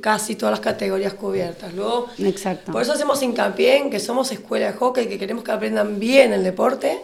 casi 0.00 0.34
todas 0.34 0.52
las 0.52 0.60
categorías 0.60 1.12
cubiertas. 1.12 1.74
Luego, 1.74 2.06
exacto. 2.18 2.72
por 2.72 2.80
eso 2.80 2.94
hacemos 2.94 3.22
hincapié 3.22 3.76
en 3.76 3.90
que 3.90 4.00
somos 4.00 4.32
escuela 4.32 4.68
de 4.68 4.72
hockey, 4.72 5.06
que 5.06 5.18
queremos 5.18 5.44
que 5.44 5.52
aprendan 5.52 6.00
bien 6.00 6.32
el 6.32 6.42
deporte 6.42 7.02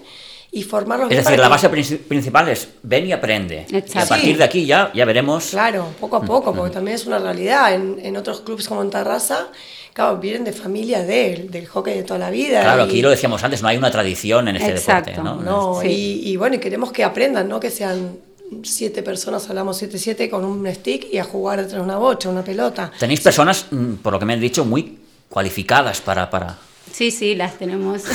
y 0.52 0.62
formarlos 0.64 1.06
Es 1.06 1.10
bien 1.10 1.22
decir, 1.24 1.38
la 1.38 1.44
que- 1.44 1.50
base 1.50 1.70
princi- 1.70 1.98
principal 1.98 2.48
es 2.48 2.68
ven 2.82 3.06
y 3.06 3.12
aprende. 3.12 3.66
Y 3.70 3.74
a 3.76 3.78
Exacto. 3.78 4.08
partir 4.10 4.32
Sí. 4.32 4.38
de 4.38 4.44
aquí 4.44 4.66
ya, 4.66 4.90
ya 4.94 5.04
veremos. 5.04 5.46
Claro, 5.50 5.86
poco 6.00 6.16
a 6.16 6.22
poco, 6.22 6.52
porque 6.54 6.72
también 6.74 6.96
es 6.96 7.06
una 7.06 7.18
realidad. 7.18 7.72
En, 7.74 7.98
en 8.02 8.16
otros 8.16 8.40
clubes 8.40 8.66
como 8.66 8.82
en 8.82 8.90
Tarrasa, 8.90 9.48
claro, 9.92 10.16
vienen 10.18 10.42
de 10.44 10.52
familia 10.52 11.02
del, 11.04 11.50
del 11.50 11.66
hockey 11.68 11.94
de 11.94 12.02
toda 12.02 12.18
la 12.18 12.30
vida. 12.30 12.62
Claro, 12.62 12.84
y- 12.84 12.88
aquí 12.88 13.02
lo 13.02 13.10
decíamos 13.10 13.42
antes, 13.44 13.62
no 13.62 13.68
hay 13.68 13.76
una 13.76 13.90
tradición 13.92 14.48
en 14.48 14.56
este 14.56 14.70
Exacto. 14.72 15.10
deporte. 15.10 15.22
¿no? 15.22 15.40
No, 15.40 15.80
Sí. 15.82 15.88
y, 16.24 16.30
y 16.32 16.36
bueno, 16.36 16.56
y 16.56 16.58
queremos 16.58 16.90
que 16.90 17.04
aprendan, 17.04 17.48
¿no? 17.48 17.60
Que 17.60 17.70
sean 17.70 18.16
siete 18.64 19.04
personas, 19.04 19.48
hablamos 19.48 19.80
7-7 19.80 20.28
con 20.28 20.44
un 20.44 20.66
stick 20.74 21.06
y 21.12 21.18
a 21.18 21.24
jugar 21.24 21.58
detrás 21.60 21.76
de 21.76 21.82
una 21.82 21.98
bocha, 21.98 22.28
una 22.28 22.42
pelota. 22.42 22.90
Tenéis 22.98 23.20
personas, 23.20 23.66
mm, 23.70 23.94
por 24.02 24.12
lo 24.14 24.18
que 24.18 24.24
me 24.24 24.32
han 24.32 24.40
dicho, 24.40 24.64
muy 24.64 24.98
cualificadas 25.28 26.00
para... 26.00 26.28
para... 26.28 26.58
Sí, 26.92 27.12
sí, 27.12 27.36
las 27.36 27.56
tenemos. 27.56 28.02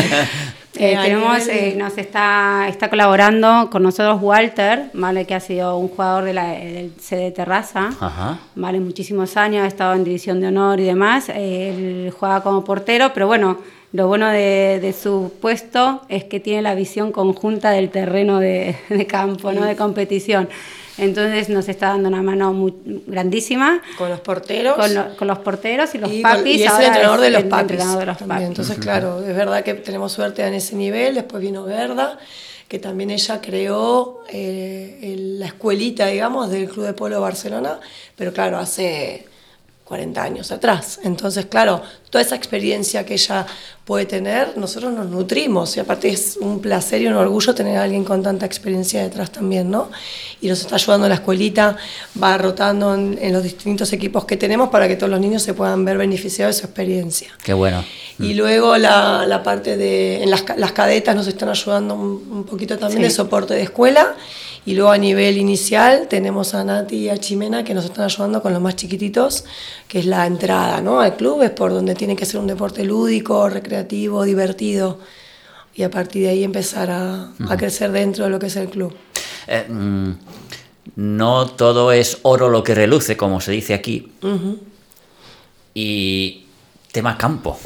Eh, 0.78 0.92
Eh, 0.92 0.98
tenemos, 1.02 1.48
eh, 1.48 1.74
nos 1.76 1.98
está, 1.98 2.66
está 2.68 2.88
colaborando 2.88 3.68
con 3.70 3.82
nosotros 3.82 4.18
Walter, 4.22 4.90
¿vale? 4.94 5.24
que 5.26 5.34
ha 5.34 5.40
sido 5.40 5.76
un 5.76 5.88
jugador 5.88 6.24
de 6.24 6.32
la, 6.32 6.48
del 6.52 6.92
CD 7.00 7.30
Terraza, 7.32 7.90
Ajá. 8.00 8.38
¿vale? 8.54 8.80
muchísimos 8.80 9.36
años, 9.36 9.64
ha 9.64 9.66
estado 9.66 9.94
en 9.94 10.04
División 10.04 10.40
de 10.40 10.48
Honor 10.48 10.80
y 10.80 10.84
demás. 10.84 11.28
Eh, 11.30 12.04
él 12.06 12.10
juega 12.16 12.42
como 12.42 12.64
portero, 12.64 13.12
pero 13.12 13.26
bueno, 13.26 13.58
lo 13.92 14.06
bueno 14.06 14.28
de, 14.28 14.78
de 14.80 14.92
su 14.92 15.32
puesto 15.40 16.02
es 16.08 16.24
que 16.24 16.40
tiene 16.40 16.62
la 16.62 16.74
visión 16.74 17.10
conjunta 17.10 17.70
del 17.70 17.90
terreno 17.90 18.38
de, 18.38 18.76
de 18.88 19.06
campo, 19.06 19.52
¿no? 19.52 19.64
de 19.64 19.76
competición. 19.76 20.48
Entonces 20.98 21.48
nos 21.48 21.68
está 21.68 21.88
dando 21.88 22.08
una 22.08 22.22
mano 22.22 22.52
muy, 22.52 22.74
grandísima 23.06 23.80
Con 23.96 24.10
los 24.10 24.20
porteros. 24.20 24.74
con, 24.74 24.92
lo- 24.94 25.16
con 25.16 25.28
los 25.28 25.38
porteros 25.38 25.94
y 25.94 25.98
los 25.98 26.12
y, 26.12 26.22
papis. 26.22 26.56
y 26.60 26.64
es 26.64 26.72
el 26.78 26.84
entrenador 26.86 27.20
de 27.20 27.30
los 27.30 27.42
el 27.44 27.48
papis. 27.48 27.62
entrenador 27.70 28.00
de 28.00 28.06
los 28.06 28.18
también. 28.18 28.38
papis. 28.40 28.48
Entonces, 28.48 28.78
claro, 28.78 29.20
es 29.24 29.36
verdad 29.36 29.62
que 29.62 29.74
tenemos 29.74 30.10
suerte 30.12 30.44
en 30.44 30.54
ese 30.54 30.74
nivel. 30.74 31.14
Después 31.14 31.40
vino 31.40 31.62
Verda, 31.64 32.18
que 32.66 32.78
también 32.80 33.10
ella 33.10 33.40
creó 33.40 34.24
eh, 34.28 34.98
el- 35.02 35.38
la 35.38 35.46
escuelita, 35.46 36.06
digamos, 36.06 36.50
del 36.50 36.68
Club 36.68 36.86
de 36.86 36.92
Polo 36.94 37.20
Barcelona, 37.20 37.78
pero 38.16 38.32
claro, 38.32 38.58
hace 38.58 39.27
40 39.88 40.22
años 40.22 40.52
atrás. 40.52 41.00
Entonces, 41.02 41.46
claro, 41.46 41.80
toda 42.10 42.20
esa 42.22 42.36
experiencia 42.36 43.06
que 43.06 43.14
ella 43.14 43.46
puede 43.86 44.04
tener, 44.04 44.58
nosotros 44.58 44.92
nos 44.92 45.06
nutrimos 45.08 45.74
y 45.78 45.80
aparte 45.80 46.08
es 46.10 46.36
un 46.38 46.60
placer 46.60 47.00
y 47.00 47.06
un 47.06 47.14
orgullo 47.14 47.54
tener 47.54 47.78
a 47.78 47.84
alguien 47.84 48.04
con 48.04 48.22
tanta 48.22 48.44
experiencia 48.44 49.02
detrás 49.02 49.32
también, 49.32 49.70
¿no? 49.70 49.88
Y 50.42 50.48
nos 50.48 50.60
está 50.60 50.74
ayudando 50.74 51.08
la 51.08 51.14
escuelita, 51.14 51.76
va 52.22 52.36
rotando 52.36 52.94
en, 52.94 53.18
en 53.20 53.32
los 53.32 53.42
distintos 53.42 53.90
equipos 53.94 54.26
que 54.26 54.36
tenemos 54.36 54.68
para 54.68 54.86
que 54.88 54.96
todos 54.96 55.08
los 55.10 55.20
niños 55.20 55.42
se 55.42 55.54
puedan 55.54 55.86
ver 55.86 55.96
beneficiados 55.96 56.56
de 56.56 56.60
su 56.60 56.66
experiencia. 56.66 57.30
Qué 57.42 57.54
bueno. 57.54 57.82
Y 58.18 58.34
luego 58.34 58.76
la, 58.76 59.24
la 59.26 59.42
parte 59.42 59.78
de 59.78 60.22
en 60.22 60.30
las, 60.30 60.44
las 60.58 60.72
cadetas 60.72 61.16
nos 61.16 61.26
están 61.26 61.48
ayudando 61.48 61.94
un, 61.94 62.28
un 62.30 62.44
poquito 62.44 62.76
también 62.76 62.98
Sí. 63.00 63.04
de 63.04 63.10
soporte 63.10 63.54
de 63.54 63.62
escuela. 63.62 64.14
Y 64.68 64.74
luego 64.74 64.90
a 64.90 64.98
nivel 64.98 65.38
inicial 65.38 66.08
tenemos 66.08 66.52
a 66.52 66.62
Nati 66.62 66.96
y 66.96 67.08
a 67.08 67.16
Chimena 67.16 67.64
que 67.64 67.72
nos 67.72 67.86
están 67.86 68.04
ayudando 68.04 68.42
con 68.42 68.52
los 68.52 68.60
más 68.60 68.76
chiquititos, 68.76 69.46
que 69.88 70.00
es 70.00 70.04
la 70.04 70.26
entrada 70.26 70.82
¿no? 70.82 71.00
al 71.00 71.16
club, 71.16 71.40
es 71.40 71.52
por 71.52 71.72
donde 71.72 71.94
tiene 71.94 72.14
que 72.14 72.26
ser 72.26 72.38
un 72.38 72.46
deporte 72.46 72.84
lúdico, 72.84 73.48
recreativo, 73.48 74.24
divertido. 74.24 74.98
Y 75.74 75.84
a 75.84 75.90
partir 75.90 76.24
de 76.24 76.28
ahí 76.28 76.44
empezar 76.44 76.90
a, 76.90 77.30
a 77.48 77.56
crecer 77.56 77.92
dentro 77.92 78.24
de 78.24 78.30
lo 78.30 78.38
que 78.38 78.48
es 78.48 78.56
el 78.56 78.68
club. 78.68 78.94
Eh, 79.46 79.64
mm, 79.66 80.10
no 80.96 81.46
todo 81.46 81.90
es 81.90 82.18
oro 82.20 82.50
lo 82.50 82.62
que 82.62 82.74
reluce, 82.74 83.16
como 83.16 83.40
se 83.40 83.52
dice 83.52 83.72
aquí. 83.72 84.12
Y 85.72 86.44
tema 86.92 87.16
campo. 87.16 87.58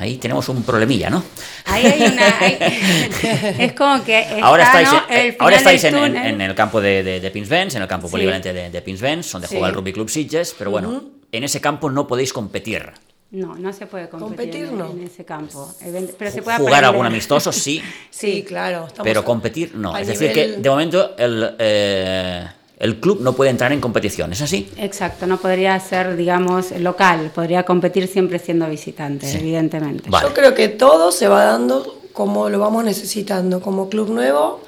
Ahí 0.00 0.16
tenemos 0.18 0.48
un 0.48 0.62
problemilla, 0.62 1.10
¿no? 1.10 1.24
Ahí 1.64 1.84
hay 1.86 2.02
una. 2.12 2.38
hay- 2.40 2.58
es 3.58 3.72
como 3.72 4.02
que. 4.04 4.20
Está, 4.20 4.46
ahora 4.46 4.62
estáis, 4.64 4.88
¿no? 4.92 4.96
en, 5.08 5.16
eh, 5.16 5.26
El 5.28 5.36
ahora 5.40 5.56
estáis 5.56 5.84
en, 5.84 5.94
en- 5.96 6.02
túnel. 6.12 6.26
en 6.34 6.40
el 6.40 6.54
campo 6.54 6.80
de, 6.80 7.02
de, 7.02 7.20
de 7.20 7.30
Pinsbens, 7.30 7.74
en 7.74 7.82
el 7.82 7.88
campo 7.88 8.06
Sí. 8.06 8.12
polivalente 8.12 8.52
de, 8.52 8.70
de 8.70 8.82
Pinsbens, 8.82 9.30
donde 9.32 9.48
Sí. 9.48 9.54
juega 9.54 9.68
el 9.68 9.74
Rugby 9.74 9.92
Club 9.92 10.08
Sitges, 10.08 10.54
pero 10.56 10.70
bueno, 10.70 11.02
en 11.32 11.44
ese 11.44 11.60
campo 11.60 11.90
no 11.90 12.06
podéis 12.06 12.32
competir. 12.32 12.92
No, 13.30 13.54
no 13.56 13.72
se 13.74 13.86
puede 13.86 14.08
competir, 14.08 14.36
Competir, 14.36 14.64
en, 14.68 14.78
no. 14.78 14.90
en 14.90 15.02
ese 15.02 15.24
campo. 15.24 15.70
Pero 16.18 16.30
se 16.30 16.40
puede 16.42 16.56
Jugar 16.58 16.74
aprender. 16.76 16.84
algún 16.84 17.04
amistoso, 17.06 17.52
sí, 17.52 17.82
Sí, 18.10 18.42
claro. 18.46 18.88
pero 19.02 19.22
competir 19.24 19.74
no. 19.74 19.96
Es 19.98 20.06
decir, 20.06 20.32
que 20.32 20.46
de 20.52 20.70
momento 20.70 21.14
el, 21.18 21.54
eh, 21.58 22.46
el 22.78 23.00
club 23.00 23.20
no 23.20 23.32
puede 23.34 23.50
entrar 23.50 23.72
en 23.72 23.80
competición, 23.80 24.32
¿es 24.32 24.40
así? 24.40 24.70
Exacto, 24.76 25.26
no 25.26 25.38
podría 25.38 25.78
ser, 25.80 26.16
digamos, 26.16 26.70
local. 26.72 27.30
Podría 27.34 27.64
competir 27.64 28.06
siempre 28.06 28.38
siendo 28.38 28.68
visitante, 28.68 29.26
Sí. 29.26 29.38
evidentemente. 29.38 30.08
Vale. 30.08 30.28
Yo 30.28 30.34
creo 30.34 30.54
que 30.54 30.68
todo 30.68 31.10
se 31.10 31.26
va 31.28 31.44
dando 31.44 31.98
como 32.12 32.48
lo 32.48 32.58
vamos 32.58 32.84
necesitando. 32.84 33.60
Como 33.60 33.88
club 33.88 34.10
nuevo, 34.10 34.60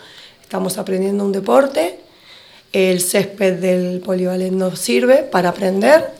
estamos 0.42 0.76
aprendiendo 0.78 1.24
un 1.24 1.32
deporte. 1.32 2.00
El 2.72 3.00
césped 3.00 3.54
del 3.60 4.00
polivalente 4.00 4.54
nos 4.56 4.78
sirve 4.78 5.18
para 5.18 5.48
aprender. 5.50 6.10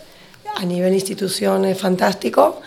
A 0.57 0.65
nivel 0.65 0.93
institución 0.95 1.65
es 1.65 1.79
fantástico. 1.79 2.61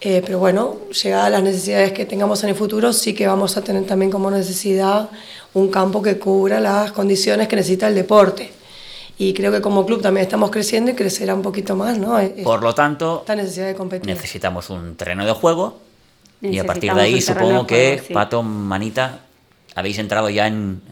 Eh, 0.00 0.22
pero 0.24 0.38
bueno, 0.38 0.76
llegadas 1.02 1.30
las 1.30 1.42
necesidades 1.42 1.92
que 1.92 2.04
tengamos 2.04 2.42
en 2.44 2.50
el 2.50 2.54
futuro, 2.54 2.92
sí 2.92 3.14
que 3.14 3.26
vamos 3.26 3.56
a 3.56 3.62
tener 3.62 3.84
también 3.86 4.10
como 4.10 4.30
necesidad 4.30 5.08
un 5.54 5.68
campo 5.68 6.02
que 6.02 6.18
cubra 6.18 6.60
las 6.60 6.92
condiciones 6.92 7.48
que 7.48 7.56
necesita 7.56 7.88
el 7.88 7.94
deporte. 7.94 8.52
Y 9.18 9.32
creo 9.32 9.50
que 9.50 9.62
como 9.62 9.86
club 9.86 10.02
también 10.02 10.24
estamos 10.24 10.50
creciendo 10.50 10.90
y 10.90 10.94
crecerá 10.94 11.34
un 11.34 11.40
poquito 11.40 11.74
más, 11.74 11.96
¿no? 11.96 12.18
Por 12.44 12.62
lo 12.62 12.74
tanto, 12.74 13.20
Esta 13.20 13.34
necesidad 13.34 13.66
de 13.66 13.74
competir. 13.74 14.06
necesitamos 14.06 14.68
un 14.68 14.96
terreno 14.96 15.24
de 15.24 15.32
juego 15.32 15.78
y 16.42 16.58
a 16.58 16.64
partir 16.64 16.92
de 16.92 17.00
ahí 17.00 17.22
supongo 17.22 17.62
de 17.62 17.66
que, 17.66 17.88
juego, 17.92 18.04
sí. 18.08 18.12
Pato, 18.12 18.42
Manita, 18.42 19.20
habéis 19.74 19.98
entrado 19.98 20.28
ya 20.28 20.46
en, 20.46 20.82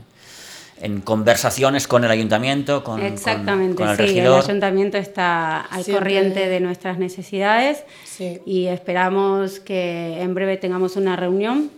en 0.80 1.00
conversaciones 1.00 1.86
con 1.88 2.04
el 2.04 2.10
ayuntamiento, 2.10 2.82
con, 2.84 2.98
con- 3.00 3.06
Exactamente, 3.06 3.76
con 3.76 3.88
el 3.90 3.96
sí, 3.96 4.02
el 4.02 4.08
regidor. 4.08 4.44
ayuntamiento 4.44 4.98
está 4.98 5.60
al 5.60 5.84
Siempre. 5.84 5.94
corriente 6.02 6.48
de 6.48 6.60
nuestras 6.60 6.98
necesidades 6.98 7.84
Sí. 8.04 8.40
y 8.44 8.66
esperamos 8.66 9.60
que 9.60 10.20
en 10.20 10.34
breve 10.34 10.56
tengamos 10.56 10.96
una 10.96 11.16
reunión 11.16 11.70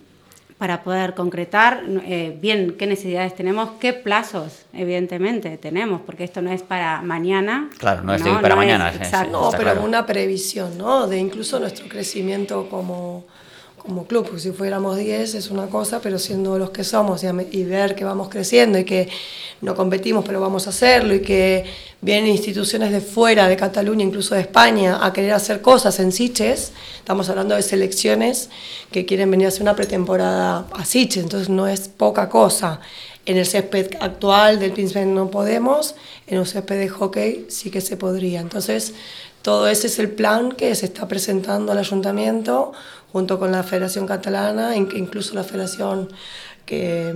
para 0.58 0.82
poder 0.82 1.14
concretar 1.14 1.82
eh, 2.06 2.34
bien 2.40 2.76
qué 2.78 2.86
necesidades 2.86 3.34
tenemos, 3.34 3.72
qué 3.78 3.92
plazos, 3.92 4.64
evidentemente, 4.72 5.58
tenemos, 5.58 6.00
porque 6.00 6.24
esto 6.24 6.40
no 6.40 6.50
es 6.50 6.62
para 6.62 7.02
mañana. 7.02 7.68
Claro, 7.76 8.02
no 8.02 8.14
es 8.14 8.24
de 8.24 8.30
hoy 8.30 8.40
para 8.40 8.56
mañana, 8.56 8.90
sí, 8.90 8.96
sí. 8.98 9.04
exacto. 9.04 9.32
No, 9.32 9.50
pero 9.50 9.62
claro. 9.64 9.84
una 9.84 10.06
previsión, 10.06 10.78
¿no? 10.78 11.06
De 11.06 11.18
incluso 11.18 11.60
nuestro 11.60 11.86
crecimiento 11.88 12.70
como, 12.70 13.26
como 13.86 14.06
club, 14.06 14.24
porque 14.24 14.40
si 14.40 14.50
fuéramos 14.50 14.98
10 14.98 15.34
es 15.34 15.50
una 15.50 15.68
cosa, 15.68 16.00
pero 16.00 16.18
siendo 16.18 16.58
los 16.58 16.70
que 16.70 16.84
somos 16.84 17.22
y, 17.22 17.26
y 17.52 17.64
ver 17.64 17.94
que 17.94 18.04
vamos 18.04 18.28
creciendo 18.28 18.78
y 18.78 18.84
que 18.84 19.08
no 19.60 19.74
competimos, 19.74 20.24
pero 20.24 20.40
vamos 20.40 20.66
a 20.66 20.70
hacerlo 20.70 21.14
y 21.14 21.22
que 21.22 21.64
vienen 22.00 22.30
instituciones 22.30 22.92
de 22.92 23.00
fuera, 23.00 23.48
de 23.48 23.56
Cataluña, 23.56 24.04
incluso 24.04 24.34
de 24.34 24.42
España, 24.42 25.04
a 25.04 25.12
querer 25.12 25.32
hacer 25.32 25.62
cosas 25.62 25.98
en 26.00 26.12
Siches, 26.12 26.72
estamos 26.98 27.28
hablando 27.30 27.54
de 27.54 27.62
selecciones 27.62 28.50
que 28.90 29.06
quieren 29.06 29.30
venir 29.30 29.46
a 29.46 29.48
hacer 29.48 29.62
una 29.62 29.76
pretemporada 29.76 30.66
a 30.72 30.84
Siches, 30.84 31.22
entonces 31.22 31.48
no 31.48 31.66
es 31.66 31.88
poca 31.88 32.28
cosa. 32.28 32.80
En 33.24 33.38
el 33.38 33.46
césped 33.46 33.96
actual 33.98 34.60
del 34.60 34.72
Pinsben 34.72 35.12
no 35.12 35.30
podemos, 35.30 35.96
en 36.28 36.38
un 36.38 36.46
césped 36.46 36.78
de 36.78 36.88
hockey 36.88 37.46
sí 37.48 37.70
que 37.72 37.80
se 37.80 37.96
podría. 37.96 38.40
Entonces, 38.40 38.94
todo 39.42 39.66
ese 39.68 39.88
es 39.88 39.98
el 39.98 40.10
plan 40.10 40.52
que 40.52 40.74
se 40.76 40.86
está 40.86 41.08
presentando 41.08 41.72
al 41.72 41.78
ayuntamiento 41.78 42.72
junto 43.16 43.38
con 43.38 43.50
la 43.50 43.62
Federación 43.62 44.06
Catalana, 44.06 44.76
in- 44.76 44.90
incluso 44.94 45.34
la 45.34 45.42
Federación 45.42 46.08
que, 46.66 47.14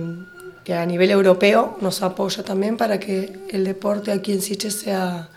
que 0.63 0.73
a 0.73 0.83
nivel 0.83 1.11
europeo 1.11 1.77
nos 1.79 2.01
apoya 2.01 2.41
también 2.43 2.75
para 2.75 2.99
que 2.99 3.31
el 3.51 3.63
deporte 3.65 4.11
aquí 4.11 4.31
en 4.31 4.41
Sitges 4.41 4.79
sea 4.79 5.29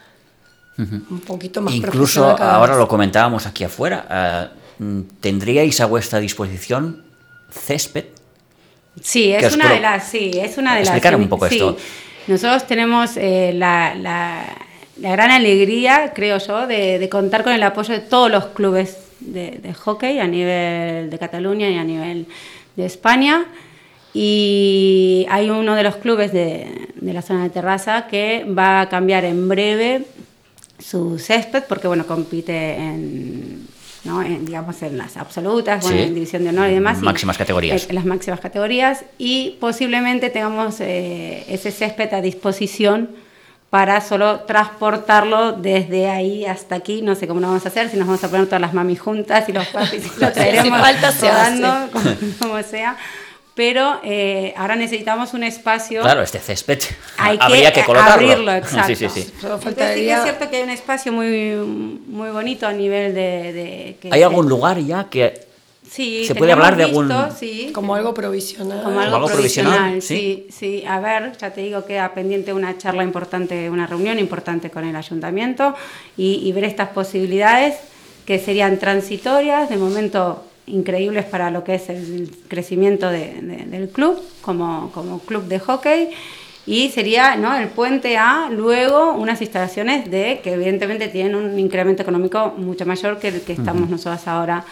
un 0.79 1.21
poquito 1.27 1.61
más 1.61 1.75
Incluso 1.75 2.25
ahora 2.25 2.73
vez. 2.73 2.79
lo 2.79 2.89
comentábamos 2.89 3.45
aquí 3.47 3.63
afuera, 3.65 4.51
eh, 4.81 5.03
¿tendríais 5.21 5.79
a 5.83 5.87
vuestra 5.87 6.19
disposición 6.19 7.05
césped? 7.53 8.07
Sí, 9.03 9.33
es 9.35 9.55
una 9.55 9.71
de 9.71 9.81
las, 9.81 10.09
sí, 10.09 10.31
es 10.35 10.57
una 10.57 10.73
de 10.77 10.81
las. 10.81 10.89
Explicar 10.89 11.15
un 11.15 11.29
poco 11.29 11.47
sí. 11.47 11.57
esto. 11.57 11.77
Nosotros 12.27 12.67
tenemos 12.67 13.19
eh, 13.19 13.53
la, 13.55 13.95
la- 13.95 14.47
la 14.97 15.11
gran 15.11 15.31
alegría, 15.31 16.13
creo 16.15 16.39
yo, 16.39 16.67
de, 16.67 16.99
de 16.99 17.09
contar 17.11 17.43
con 17.45 17.53
el 17.53 17.63
apoyo 17.65 17.93
de 17.93 18.01
todos 18.01 18.31
los 18.31 18.47
clubes 18.47 18.97
de, 19.25 19.59
de 19.63 19.75
hockey 19.75 20.19
a 20.19 20.27
nivel 20.27 21.11
de 21.11 21.19
Cataluña 21.19 21.69
y 21.71 21.77
a 21.77 21.85
nivel 21.85 22.27
de 22.77 22.87
España. 22.87 23.47
Y 24.13 25.27
hay 25.29 25.51
uno 25.51 25.75
de 25.75 25.83
los 25.83 25.97
clubes 25.97 26.33
de, 26.33 26.89
de 26.95 27.13
la 27.13 27.21
zona 27.21 27.43
de 27.43 27.51
terraza 27.51 28.07
que 28.07 28.45
va 28.47 28.83
a 28.83 28.89
cambiar 28.89 29.25
en 29.25 29.49
breve 29.49 30.05
su 30.79 31.19
césped 31.19 31.65
porque 31.69 31.89
bueno 31.89 32.07
compite 32.07 32.75
en, 32.77 33.67
¿no? 34.05 34.23
en, 34.23 34.45
digamos 34.45 34.81
en 34.83 34.99
las 34.99 35.17
absolutas 35.17 35.83
bueno, 35.85 35.99
en 36.01 36.15
división 36.15 36.45
de 36.45 36.51
honor 36.51 36.71
y 36.71 36.75
demás 36.75 36.99
y- 37.01 37.05
Máximas 37.05 37.39
categorías. 37.39 37.89
en 37.89 37.95
las 37.97 38.05
máximas 38.05 38.41
categorías 38.41 39.05
y 39.19 39.57
posiblemente 39.61 40.31
tengamos 40.31 40.81
eh, 40.81 41.45
ese 41.49 41.71
césped 41.73 42.13
a 42.13 42.21
disposición 42.21 43.11
para 43.75 44.01
solo 44.01 44.43
transportarlo 44.43 45.51
desde 45.51 46.09
ahí 46.09 46.47
hasta 46.47 46.77
aquí, 46.77 47.03
no 47.03 47.17
sé 47.17 47.27
cómo 47.27 47.41
lo 47.41 47.49
vamos 47.49 47.65
a 47.65 47.71
hacer, 47.71 47.91
si 47.91 47.97
nos 47.97 48.07
vamos 48.07 48.23
a 48.23 48.31
poner 48.31 48.47
todas 48.47 48.61
las 48.61 48.73
mamis 48.73 49.01
juntas 49.01 49.49
y 49.49 49.53
los 49.53 49.67
papis 49.67 50.01
y 50.17 50.21
lo 50.21 50.31
traeremos 50.31 50.81
falta, 50.81 51.11
rodando, 51.11 51.91
como, 51.91 52.11
como 52.39 52.63
sea, 52.63 52.97
pero 53.57 54.01
eh, 54.05 54.55
ahora 54.57 54.77
necesitamos 54.77 55.35
un 55.35 55.43
espacio 55.43 56.03
Claro, 56.03 56.23
este 56.23 56.39
césped 56.39 56.79
hay 57.19 57.37
que, 57.37 57.45
habría 57.45 57.73
que 57.73 57.83
colocarlo. 57.83 58.13
abrirlo, 58.13 58.53
exacto. 58.53 58.95
Sí, 58.95 58.95
sí, 58.95 59.09
sí. 59.09 59.33
Entonces 59.43 59.95
sí 59.95 60.03
que 60.03 60.13
es 60.13 60.23
cierto 60.23 60.51
que 60.51 60.57
hay 60.59 60.63
un 60.63 60.71
espacio 60.71 61.11
muy, 61.11 61.57
muy 62.07 62.31
bonito 62.31 62.69
a 62.69 62.73
nivel 62.73 63.13
de... 63.13 63.53
de 63.53 63.99
que 64.01 64.09
¿Hay 64.13 64.23
algún 64.23 64.49
lugar 64.49 64.79
ya 64.79 65.09
que 65.11 65.49
Sí, 65.95 66.25
¿Se 66.27 66.35
puede 66.35 66.51
hablar 66.51 66.77
de 66.77 66.83
algún...? 66.85 67.07
visto, 67.07 67.31
sí, 67.39 67.71
Como 67.73 67.95
algo 67.95 68.13
provisional. 68.15 68.83
como 68.83 68.99
algo, 68.99 69.15
algo 69.17 69.29
provisional, 69.29 69.91
provisional, 69.91 70.03
sí. 70.03 70.47
sí, 70.51 70.81
sí. 70.81 70.85
A 70.89 70.99
ver, 70.99 71.37
ya 71.39 71.51
te 71.53 71.61
digo, 71.61 71.85
queda 71.85 72.13
pendiente 72.15 72.53
una 72.53 72.77
charla 72.77 73.05
importante, 73.05 73.71
una 73.71 73.87
reunión 73.87 74.19
importante 74.19 74.71
con 74.71 74.85
el 74.85 74.97
ayuntamiento 74.97 75.75
y, 76.17 76.41
y 76.45 76.51
ver 76.53 76.65
estas 76.65 76.89
posibilidades 76.89 77.77
que 78.27 78.41
serían 78.41 78.79
transitorias, 78.81 79.69
de 79.69 79.77
momento 79.77 80.43
increíbles 80.67 81.27
para 81.27 81.51
lo 81.53 81.63
que 81.63 81.77
es 81.77 81.89
el 81.91 82.29
crecimiento 82.49 83.09
de- 83.11 83.35
de- 83.43 83.65
del 83.67 83.89
club 83.91 84.21
como, 84.43 84.91
como 84.93 85.21
club 85.21 85.45
de 85.45 85.61
hockey. 85.61 86.09
Y 86.67 86.89
sería 86.89 87.37
¿no? 87.37 87.55
el 87.55 87.69
puente 87.69 88.17
a 88.17 88.49
luego 88.51 89.13
unas 89.13 89.41
instalaciones 89.43 90.11
de 90.11 90.41
que 90.43 90.55
evidentemente 90.55 91.07
tienen 91.09 91.35
un 91.37 91.57
incremento 91.59 92.03
económico 92.03 92.53
mucho 92.57 92.85
mayor 92.87 93.19
que 93.21 93.29
el 93.29 93.43
que 93.43 93.53
estamos 93.53 93.89
nosotros 93.91 94.27
ahora 94.27 94.65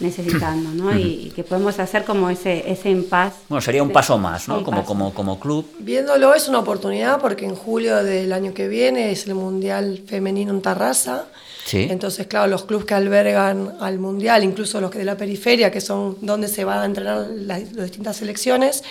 necesitando, 0.00 0.70
¿no? 0.70 0.96
y, 0.98 1.26
y 1.26 1.30
que 1.30 1.44
podemos 1.44 1.78
hacer 1.78 2.04
como 2.04 2.30
ese, 2.30 2.70
ese 2.70 2.90
impas. 2.90 3.34
Bueno, 3.48 3.60
sería 3.60 3.82
un 3.82 3.90
paso 3.90 4.18
más, 4.18 4.48
¿no? 4.48 4.64
Como, 4.64 4.84
como, 4.84 5.14
como 5.14 5.38
club. 5.38 5.66
Viéndolo 5.78 6.34
es 6.34 6.48
una 6.48 6.58
oportunidad 6.58 7.20
porque 7.20 7.44
en 7.44 7.54
julio 7.54 8.02
del 8.02 8.32
año 8.32 8.54
que 8.54 8.68
viene 8.68 9.12
es 9.12 9.26
el 9.26 9.34
Mundial 9.34 10.02
Femenino 10.06 10.52
en 10.52 10.62
Tarrasa. 10.62 11.26
Sí. 11.64 11.86
Entonces, 11.90 12.26
claro, 12.26 12.46
los 12.48 12.64
clubes 12.64 12.86
que 12.86 12.94
albergan 12.94 13.76
al 13.80 13.98
Mundial, 13.98 14.42
incluso 14.42 14.80
los 14.80 14.90
que 14.90 14.98
de 14.98 15.04
la 15.04 15.16
periferia, 15.16 15.70
que 15.70 15.80
son 15.80 16.16
donde 16.20 16.48
se 16.48 16.64
van 16.64 16.78
a 16.78 16.84
entrenar 16.86 17.28
las, 17.28 17.72
las 17.72 17.84
distintas 17.84 18.16
selecciones, 18.16 18.82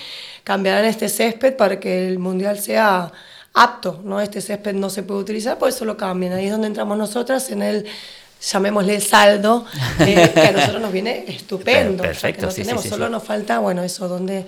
cambiarán 0.44 0.86
este 0.86 1.10
césped 1.10 1.56
para 1.56 1.80
que 1.80 2.08
el 2.08 2.20
Mundial 2.20 2.60
sea 2.60 3.12
apto, 3.54 4.02
¿no? 4.04 4.22
Este 4.22 4.42
césped 4.42 4.76
no 4.76 4.90
se 4.90 5.04
puede 5.04 5.22
utilizar, 5.22 5.58
por 5.58 5.70
eso 5.70 5.84
lo 5.86 5.98
cambian. 5.98 6.34
Ahí 6.34 6.46
es 6.46 6.52
donde 6.52 6.68
entramos 6.68 6.98
nosotras 6.98 7.50
en 7.52 7.64
el 7.64 7.86
llamémosle 8.42 8.96
el 8.96 9.02
saldo, 9.02 9.66
eh, 10.00 10.32
que 10.34 10.40
a 10.42 10.52
nosotros 10.52 10.82
nos 10.82 10.92
viene 10.92 11.26
estupendo. 11.28 12.04
Per- 12.04 12.12
o 12.12 12.14
sea, 12.16 12.32
que 12.32 12.40
perfecto, 12.40 12.46
no 12.46 12.52
sí, 12.52 12.56
sí, 12.58 12.62
tenemos, 12.64 12.84
sí, 12.84 12.90
solo 12.90 13.06
sí. 13.08 13.12
nos 13.12 13.24
falta, 13.24 13.60
bueno, 13.60 13.84
eso, 13.84 14.08
dónde, 14.08 14.46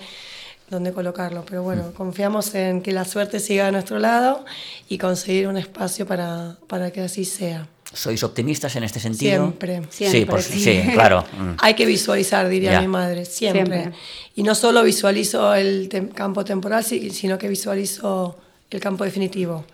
dónde 0.69 0.93
colocarlo. 0.93 1.43
Pero 1.45 1.63
bueno, 1.63 1.91
confiamos 1.95 2.53
en 2.55 2.81
que 2.81 2.91
la 2.91 3.05
suerte 3.05 3.39
siga 3.39 3.67
a 3.67 3.71
nuestro 3.71 3.99
lado 3.99 4.45
y 4.89 4.97
conseguir 4.97 5.47
un 5.47 5.57
espacio 5.57 6.05
para, 6.05 6.55
para 6.67 6.91
que 6.91 7.01
así 7.01 7.25
sea. 7.25 7.67
¿Sois 7.93 8.23
optimistas 8.23 8.73
en 8.77 8.85
este 8.85 9.01
sentido? 9.01 9.43
Siempre. 9.43 9.81
Sí, 9.89 10.07
Siempre, 10.09 10.25
pues, 10.25 10.45
sí. 10.45 10.61
sí, 10.63 10.81
claro. 10.93 11.25
Mm. 11.37 11.55
Hay 11.59 11.73
que 11.73 11.85
visualizar, 11.85 12.47
diría 12.47 12.71
Ya. 12.71 12.81
mi 12.81 12.87
madre, 12.87 13.25
siempre. 13.25 13.65
Siempre. 13.81 13.99
Y 14.35 14.43
no 14.43 14.55
solo 14.55 14.81
visualizo 14.83 15.53
el 15.55 15.89
tem- 15.89 16.13
campo 16.13 16.45
temporal, 16.45 16.85
si- 16.85 17.09
sino 17.09 17.37
que 17.37 17.49
visualizo 17.49 18.37
el 18.69 18.79
campo 18.79 19.03
definitivo. 19.03 19.65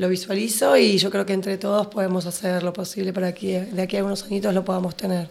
Lo 0.00 0.08
visualizo 0.08 0.78
y 0.78 0.96
yo 0.96 1.10
creo 1.10 1.26
que 1.26 1.34
entre 1.34 1.58
todos 1.58 1.88
podemos 1.88 2.24
hacer 2.24 2.62
lo 2.62 2.72
posible 2.72 3.12
para 3.12 3.34
que 3.34 3.60
de 3.66 3.82
aquí 3.82 3.98
a 3.98 4.02
unos 4.04 4.22
añitos 4.24 4.54
lo 4.54 4.64
podamos 4.64 4.96
tener. 4.96 5.28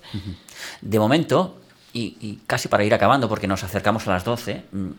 De 0.79 0.99
momento, 0.99 1.57
y, 1.91 2.15
y 2.21 2.39
casi 2.45 2.67
para 2.67 2.83
ir 2.83 2.93
acabando, 2.93 3.27
porque 3.27 3.47
nos 3.47 3.63
acercamos 3.63 4.07
a 4.07 4.11
las 4.11 4.23
12, 4.23 4.61
mm, 4.71 4.89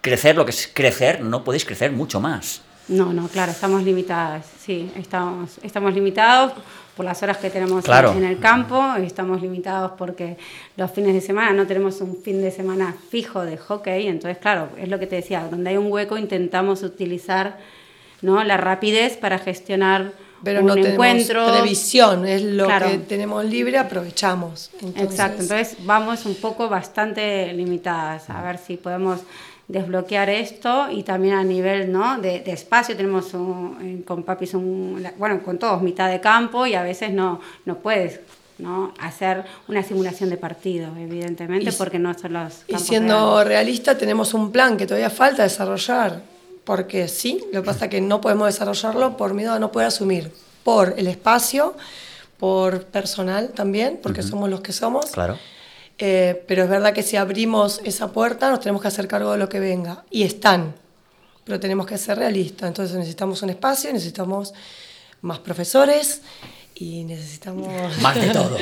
crecer 0.00 0.34
lo 0.34 0.44
que 0.44 0.50
es 0.50 0.68
crecer, 0.74 1.22
no 1.22 1.44
podéis 1.44 1.64
crecer 1.64 1.92
mucho 1.92 2.20
más. 2.20 2.62
No, 2.88 3.12
no, 3.12 3.28
claro, 3.28 3.52
estamos 3.52 3.84
limitadas, 3.84 4.44
sí, 4.58 4.90
estamos, 4.96 5.58
estamos 5.62 5.94
limitados 5.94 6.54
por 6.96 7.04
las 7.04 7.22
horas 7.22 7.36
que 7.36 7.48
tenemos 7.48 7.76
en- 7.76 7.82
Claro. 7.82 8.10
en, 8.14 8.24
el 8.24 8.40
campo, 8.40 8.96
estamos 8.96 9.40
limitados 9.40 9.92
porque 9.96 10.36
los 10.76 10.90
fines 10.90 11.14
de 11.14 11.20
semana 11.20 11.52
no 11.52 11.64
tenemos 11.68 12.00
un 12.00 12.16
fin 12.16 12.42
de 12.42 12.50
semana 12.50 12.96
fijo 13.08 13.42
de 13.42 13.56
hockey, 13.56 14.08
entonces, 14.08 14.38
claro, 14.38 14.70
es 14.76 14.88
lo 14.88 14.98
que 14.98 15.06
te 15.06 15.14
decía, 15.14 15.46
donde 15.48 15.70
hay 15.70 15.76
un 15.76 15.92
hueco 15.92 16.18
intentamos 16.18 16.82
utilizar 16.82 17.58
¿no? 18.22 18.42
la 18.44 18.56
rapidez 18.56 19.16
para 19.16 19.38
gestionar 19.38 20.12
Pero 20.42 20.60
un 20.60 20.66
no 20.66 20.74
tenemos 20.74 20.92
encuentro. 20.94 21.46
previsión, 21.52 22.26
es 22.26 22.42
lo 22.42 22.64
Claro. 22.66 22.86
que 22.88 22.98
tenemos 22.98 23.44
libre, 23.44 23.78
aprovechamos. 23.78 24.70
Entonces, 24.80 25.02
Exacto, 25.02 25.42
entonces 25.42 25.76
vamos 25.84 26.24
un 26.26 26.34
poco 26.36 26.68
bastante 26.68 27.52
limitadas, 27.52 28.28
a 28.30 28.42
ver 28.42 28.58
si 28.58 28.76
podemos 28.76 29.20
desbloquear 29.68 30.28
esto 30.30 30.90
y 30.90 31.02
también 31.04 31.34
a 31.34 31.44
nivel 31.44 31.92
¿no? 31.92 32.18
de, 32.18 32.40
de 32.40 32.52
espacio 32.52 32.96
tenemos 32.96 33.32
un- 33.34 33.78
eh, 33.80 34.04
con 34.04 34.24
papis 34.24 34.54
un, 34.54 35.06
bueno 35.16 35.40
con 35.44 35.58
todos 35.58 35.80
mitad 35.80 36.10
de 36.10 36.20
campo 36.20 36.66
y 36.66 36.74
a 36.74 36.82
veces 36.82 37.12
no, 37.12 37.40
no 37.66 37.76
puedes 37.78 38.18
¿no? 38.58 38.92
hacer 38.98 39.44
una 39.68 39.84
simulación 39.84 40.28
de 40.28 40.36
partido 40.38 40.88
evidentemente 40.98 41.70
Y- 41.70 41.72
porque 41.72 42.00
no 42.00 42.18
son 42.18 42.32
los 42.32 42.64
Y 42.66 42.76
siendo 42.78 43.34
reales. 43.36 43.46
realista, 43.48 43.96
tenemos 43.96 44.34
un 44.34 44.50
plan 44.50 44.76
que 44.76 44.86
todavía 44.86 45.08
falta 45.08 45.44
desarrollar, 45.44 46.20
porque 46.70 47.08
sí, 47.08 47.44
lo 47.52 47.62
que 47.62 47.66
pasa 47.66 47.86
es 47.86 47.90
que 47.90 48.00
no 48.00 48.20
podemos 48.20 48.46
desarrollarlo 48.46 49.16
por 49.16 49.34
miedo 49.34 49.52
a 49.52 49.58
no 49.58 49.72
poder 49.72 49.88
asumir, 49.88 50.32
por 50.62 50.94
el 50.96 51.08
espacio, 51.08 51.74
por 52.38 52.84
personal 52.84 53.48
también, 53.48 53.98
porque 54.00 54.22
somos 54.22 54.48
los 54.48 54.60
que 54.60 54.72
somos. 54.72 55.06
Claro. 55.06 55.36
Eh, 55.98 56.44
pero 56.46 56.62
es 56.62 56.70
verdad 56.70 56.92
que 56.92 57.02
si 57.02 57.16
abrimos 57.16 57.80
esa 57.82 58.12
puerta 58.12 58.50
nos 58.50 58.60
tenemos 58.60 58.82
que 58.82 58.86
hacer 58.86 59.08
cargo 59.08 59.32
de 59.32 59.38
lo 59.38 59.48
que 59.48 59.58
venga. 59.58 60.04
Y 60.12 60.22
están, 60.22 60.72
pero 61.42 61.58
tenemos 61.58 61.88
que 61.88 61.98
ser 61.98 62.18
realistas. 62.18 62.68
Entonces 62.68 62.96
necesitamos 62.96 63.42
un 63.42 63.50
espacio, 63.50 63.92
necesitamos 63.92 64.54
más 65.22 65.40
profesores 65.40 66.22
y 66.82 67.04
necesitamos... 67.04 67.68
Más 68.00 68.14
de 68.14 68.30
todo. 68.30 68.56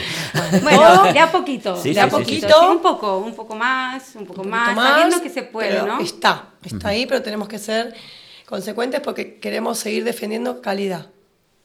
bueno 0.63 1.05
de 1.13 1.19
a 1.21 1.31
poquito 1.31 1.77
Sí, 1.81 1.91
de 1.91 1.95
sí, 1.95 2.01
a 2.01 2.05
sí, 2.05 2.11
poquito 2.11 2.49
sí. 2.49 2.55
sí, 2.61 2.67
un 2.71 2.83
poco 2.83 3.19
un 3.19 3.35
poco 3.35 3.55
más 3.55 4.17
un 4.17 4.27
poco 4.27 4.43
un 4.43 4.51
más, 4.51 4.75
poquito 4.75 4.83
sabiendo 4.93 5.23
que 5.23 5.31
se 5.31 5.43
puede 5.45 5.71
pero 5.71 5.87
no 5.87 6.01
Está, 6.01 6.51
está 6.65 6.89
ahí, 6.89 7.07
pero 7.07 7.23
tenemos 7.23 7.47
que 7.49 7.59
ser 7.59 7.95
consecuentes 8.45 9.01
porque 9.01 9.39
queremos 9.39 9.79
seguir 9.79 10.05
defendiendo 10.05 10.61
calidad. 10.61 11.07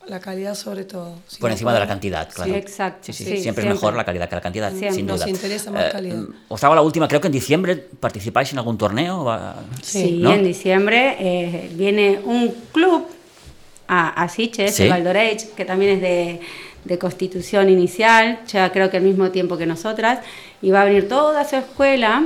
La 0.05 0.19
calidad 0.19 0.53
sobre 0.53 0.83
todo. 0.83 1.15
Si 1.27 1.39
Por 1.39 1.49
no 1.49 1.53
encima 1.53 1.73
de 1.73 1.79
la 1.79 1.87
cantidad, 1.87 2.29
claro. 2.29 2.53
exacto, 2.55 3.03
Sí, 3.05 3.13
sí, 3.13 3.23
sí, 3.23 3.23
siempre, 3.23 3.41
siempre. 3.41 3.63
es 3.69 3.69
mejor 3.69 3.95
la 3.95 4.03
calidad 4.03 4.27
que 4.27 4.35
la 4.35 4.41
cantidad, 4.41 4.69
Siempre. 4.69 4.91
sin 4.91 5.07
duda. 5.07 5.17
Nos 5.19 5.27
interesa 5.29 5.71
más 5.71 5.93
calidad. 5.93 6.23
Os 6.49 6.61
hago 6.61 6.75
la 6.75 6.81
última, 6.81 7.07
creo 7.07 7.21
que 7.21 7.27
en 7.27 7.31
diciembre 7.33 7.77
participáis 7.77 8.51
en 8.51 8.57
algún 8.57 8.77
torneo. 8.77 9.25
Sí, 9.81 10.17
¿no? 10.21 10.33
en 10.33 10.43
diciembre 10.43 11.15
eh, 11.19 11.71
viene 11.75 12.19
un 12.25 12.53
club 12.73 13.07
a, 13.87 14.09
a 14.23 14.29
Sitges, 14.29 14.75
Sí. 14.75 14.83
el 14.83 14.89
Valdoreich, 14.89 15.53
que 15.55 15.65
también 15.65 15.93
es 15.95 16.01
de, 16.01 16.39
de 16.85 16.97
constitución 16.97 17.69
inicial, 17.69 18.39
ya 18.47 18.71
creo 18.71 18.89
que 18.89 18.97
al 18.97 19.03
mismo 19.03 19.29
tiempo 19.31 19.57
que 19.57 19.65
nosotras, 19.65 20.19
y 20.61 20.71
va 20.71 20.81
a 20.81 20.85
venir 20.85 21.07
toda 21.09 21.43
su 21.45 21.55
escuela, 21.57 22.23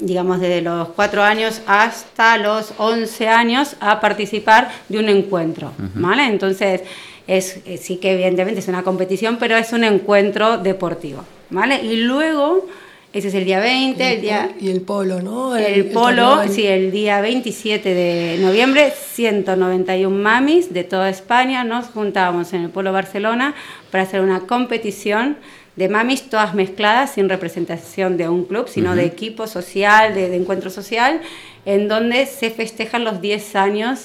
digamos 0.00 0.40
desde 0.40 0.60
los 0.60 0.88
cuatro 0.88 1.22
años 1.22 1.60
hasta 1.66 2.36
los 2.38 2.72
11 2.78 3.28
años, 3.28 3.76
a 3.80 4.00
participar 4.00 4.70
de 4.88 4.98
un 4.98 5.08
encuentro, 5.08 5.72
¿vale? 5.94 6.24
Entonces, 6.26 6.82
es, 7.26 7.58
eh, 7.64 7.78
sí 7.78 7.96
que 7.96 8.12
evidentemente 8.12 8.60
es 8.60 8.68
una 8.68 8.82
competición, 8.82 9.36
pero 9.38 9.56
es 9.56 9.72
un 9.72 9.84
encuentro 9.84 10.58
deportivo, 10.58 11.24
¿vale? 11.50 11.82
Y 11.82 11.96
luego, 12.02 12.66
ese 13.14 13.28
es 13.28 13.34
el 13.34 13.44
día 13.44 13.60
20, 13.60 14.14
el 14.14 14.20
día... 14.20 14.50
Y 14.60 14.70
el 14.70 14.80
polo, 14.82 15.22
¿no? 15.22 15.56
El, 15.56 15.86
polo, 15.86 16.42
en- 16.42 16.52
sí, 16.52 16.66
el 16.66 16.90
día 16.90 17.20
27 17.20 17.94
de 17.94 18.38
noviembre, 18.40 18.92
191 19.12 20.10
mamis 20.16 20.72
de 20.74 20.84
toda 20.84 21.08
España 21.08 21.64
nos 21.64 21.86
juntábamos 21.86 22.52
en 22.52 22.62
el 22.64 22.70
Polo 22.70 22.92
Barcelona 22.92 23.54
para 23.90 24.02
hacer 24.04 24.20
una 24.20 24.40
competición 24.40 25.36
de 25.76 25.88
mamis 25.88 26.28
todas 26.28 26.54
mezcladas, 26.54 27.12
sin 27.14 27.28
representación 27.28 28.16
de 28.16 28.28
un 28.28 28.44
club, 28.44 28.68
sino 28.68 28.94
de 28.94 29.04
equipo 29.04 29.46
social, 29.46 30.14
de, 30.14 30.28
de 30.30 30.36
encuentro 30.36 30.70
social, 30.70 31.20
en 31.66 31.88
donde 31.88 32.26
se 32.26 32.50
festejan 32.50 33.02
los 33.04 33.20
10 33.20 33.56
años 33.56 34.00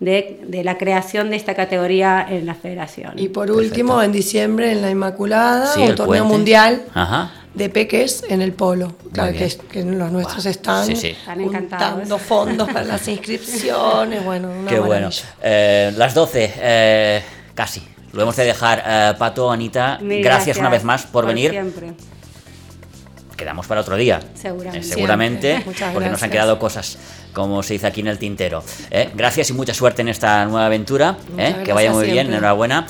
de, 0.00 0.40
de 0.46 0.62
la 0.62 0.76
creación 0.76 1.30
de 1.30 1.36
esta 1.36 1.54
categoría 1.54 2.26
en 2.28 2.44
la 2.44 2.54
federación. 2.54 3.12
Y 3.16 3.28
por 3.28 3.50
último, 3.50 4.02
en 4.02 4.12
diciembre 4.12 4.72
en 4.72 4.82
la 4.82 4.90
Inmaculada, 4.90 5.72
Sí, 5.72 5.80
un 5.80 5.88
el 5.88 5.94
torneo 5.94 6.22
puente. 6.24 6.36
mundial 6.36 6.82
Ajá. 6.92 7.32
De 7.56 7.70
peques 7.70 8.22
en 8.28 8.42
el 8.42 8.52
polo. 8.52 8.94
Claro 9.12 9.32
que, 9.32 9.46
bien. 9.46 9.58
que 9.70 9.82
los 9.82 10.12
nuestros 10.12 10.44
Guau, 10.44 10.50
están 10.50 10.86
sí, 10.86 10.94
sí. 10.94 11.16
Están 11.54 12.06
fondos 12.20 12.68
para 12.68 12.84
las 12.84 13.08
inscripciones. 13.08 14.24
Bueno, 14.24 14.50
una 14.50 14.70
Qué 14.70 14.78
bueno. 14.78 15.08
Eh, 15.42 15.92
las 15.96 16.14
12, 16.14 16.52
eh, 16.56 17.22
casi. 17.54 17.82
Lo 18.12 18.22
hemos 18.22 18.36
de 18.36 18.44
dejar. 18.44 18.82
Eh, 18.86 19.14
Pato, 19.18 19.50
Anita, 19.50 19.98
Mil 20.00 20.22
gracias, 20.22 20.58
una 20.58 20.68
vez 20.68 20.84
más 20.84 21.04
por, 21.06 21.26
venir. 21.26 21.50
Siempre. 21.50 21.94
Quedamos 23.36 23.66
para 23.66 23.80
otro 23.80 23.96
día. 23.96 24.20
Seguramente. 24.34 24.78
Eh, 24.78 24.82
seguramente, 24.82 25.62
porque 25.64 25.84
nos 25.84 25.94
han 25.94 26.10
gracias. 26.10 26.30
quedado 26.30 26.58
cosas, 26.58 26.98
como 27.34 27.62
se 27.62 27.74
dice 27.74 27.86
aquí 27.86 28.00
en 28.00 28.08
el 28.08 28.18
tintero. 28.18 28.62
¿eh? 28.90 29.10
Gracias 29.14 29.50
y 29.50 29.52
mucha 29.52 29.74
suerte 29.74 30.02
en 30.02 30.08
esta 30.08 30.44
nueva 30.46 30.66
aventura. 30.66 31.18
¿eh? 31.36 31.56
Que 31.64 31.72
vaya 31.72 31.90
gracias 31.90 31.94
muy 31.94 32.04
bien, 32.04 32.14
siempre. 32.16 32.36
enhorabuena. 32.36 32.86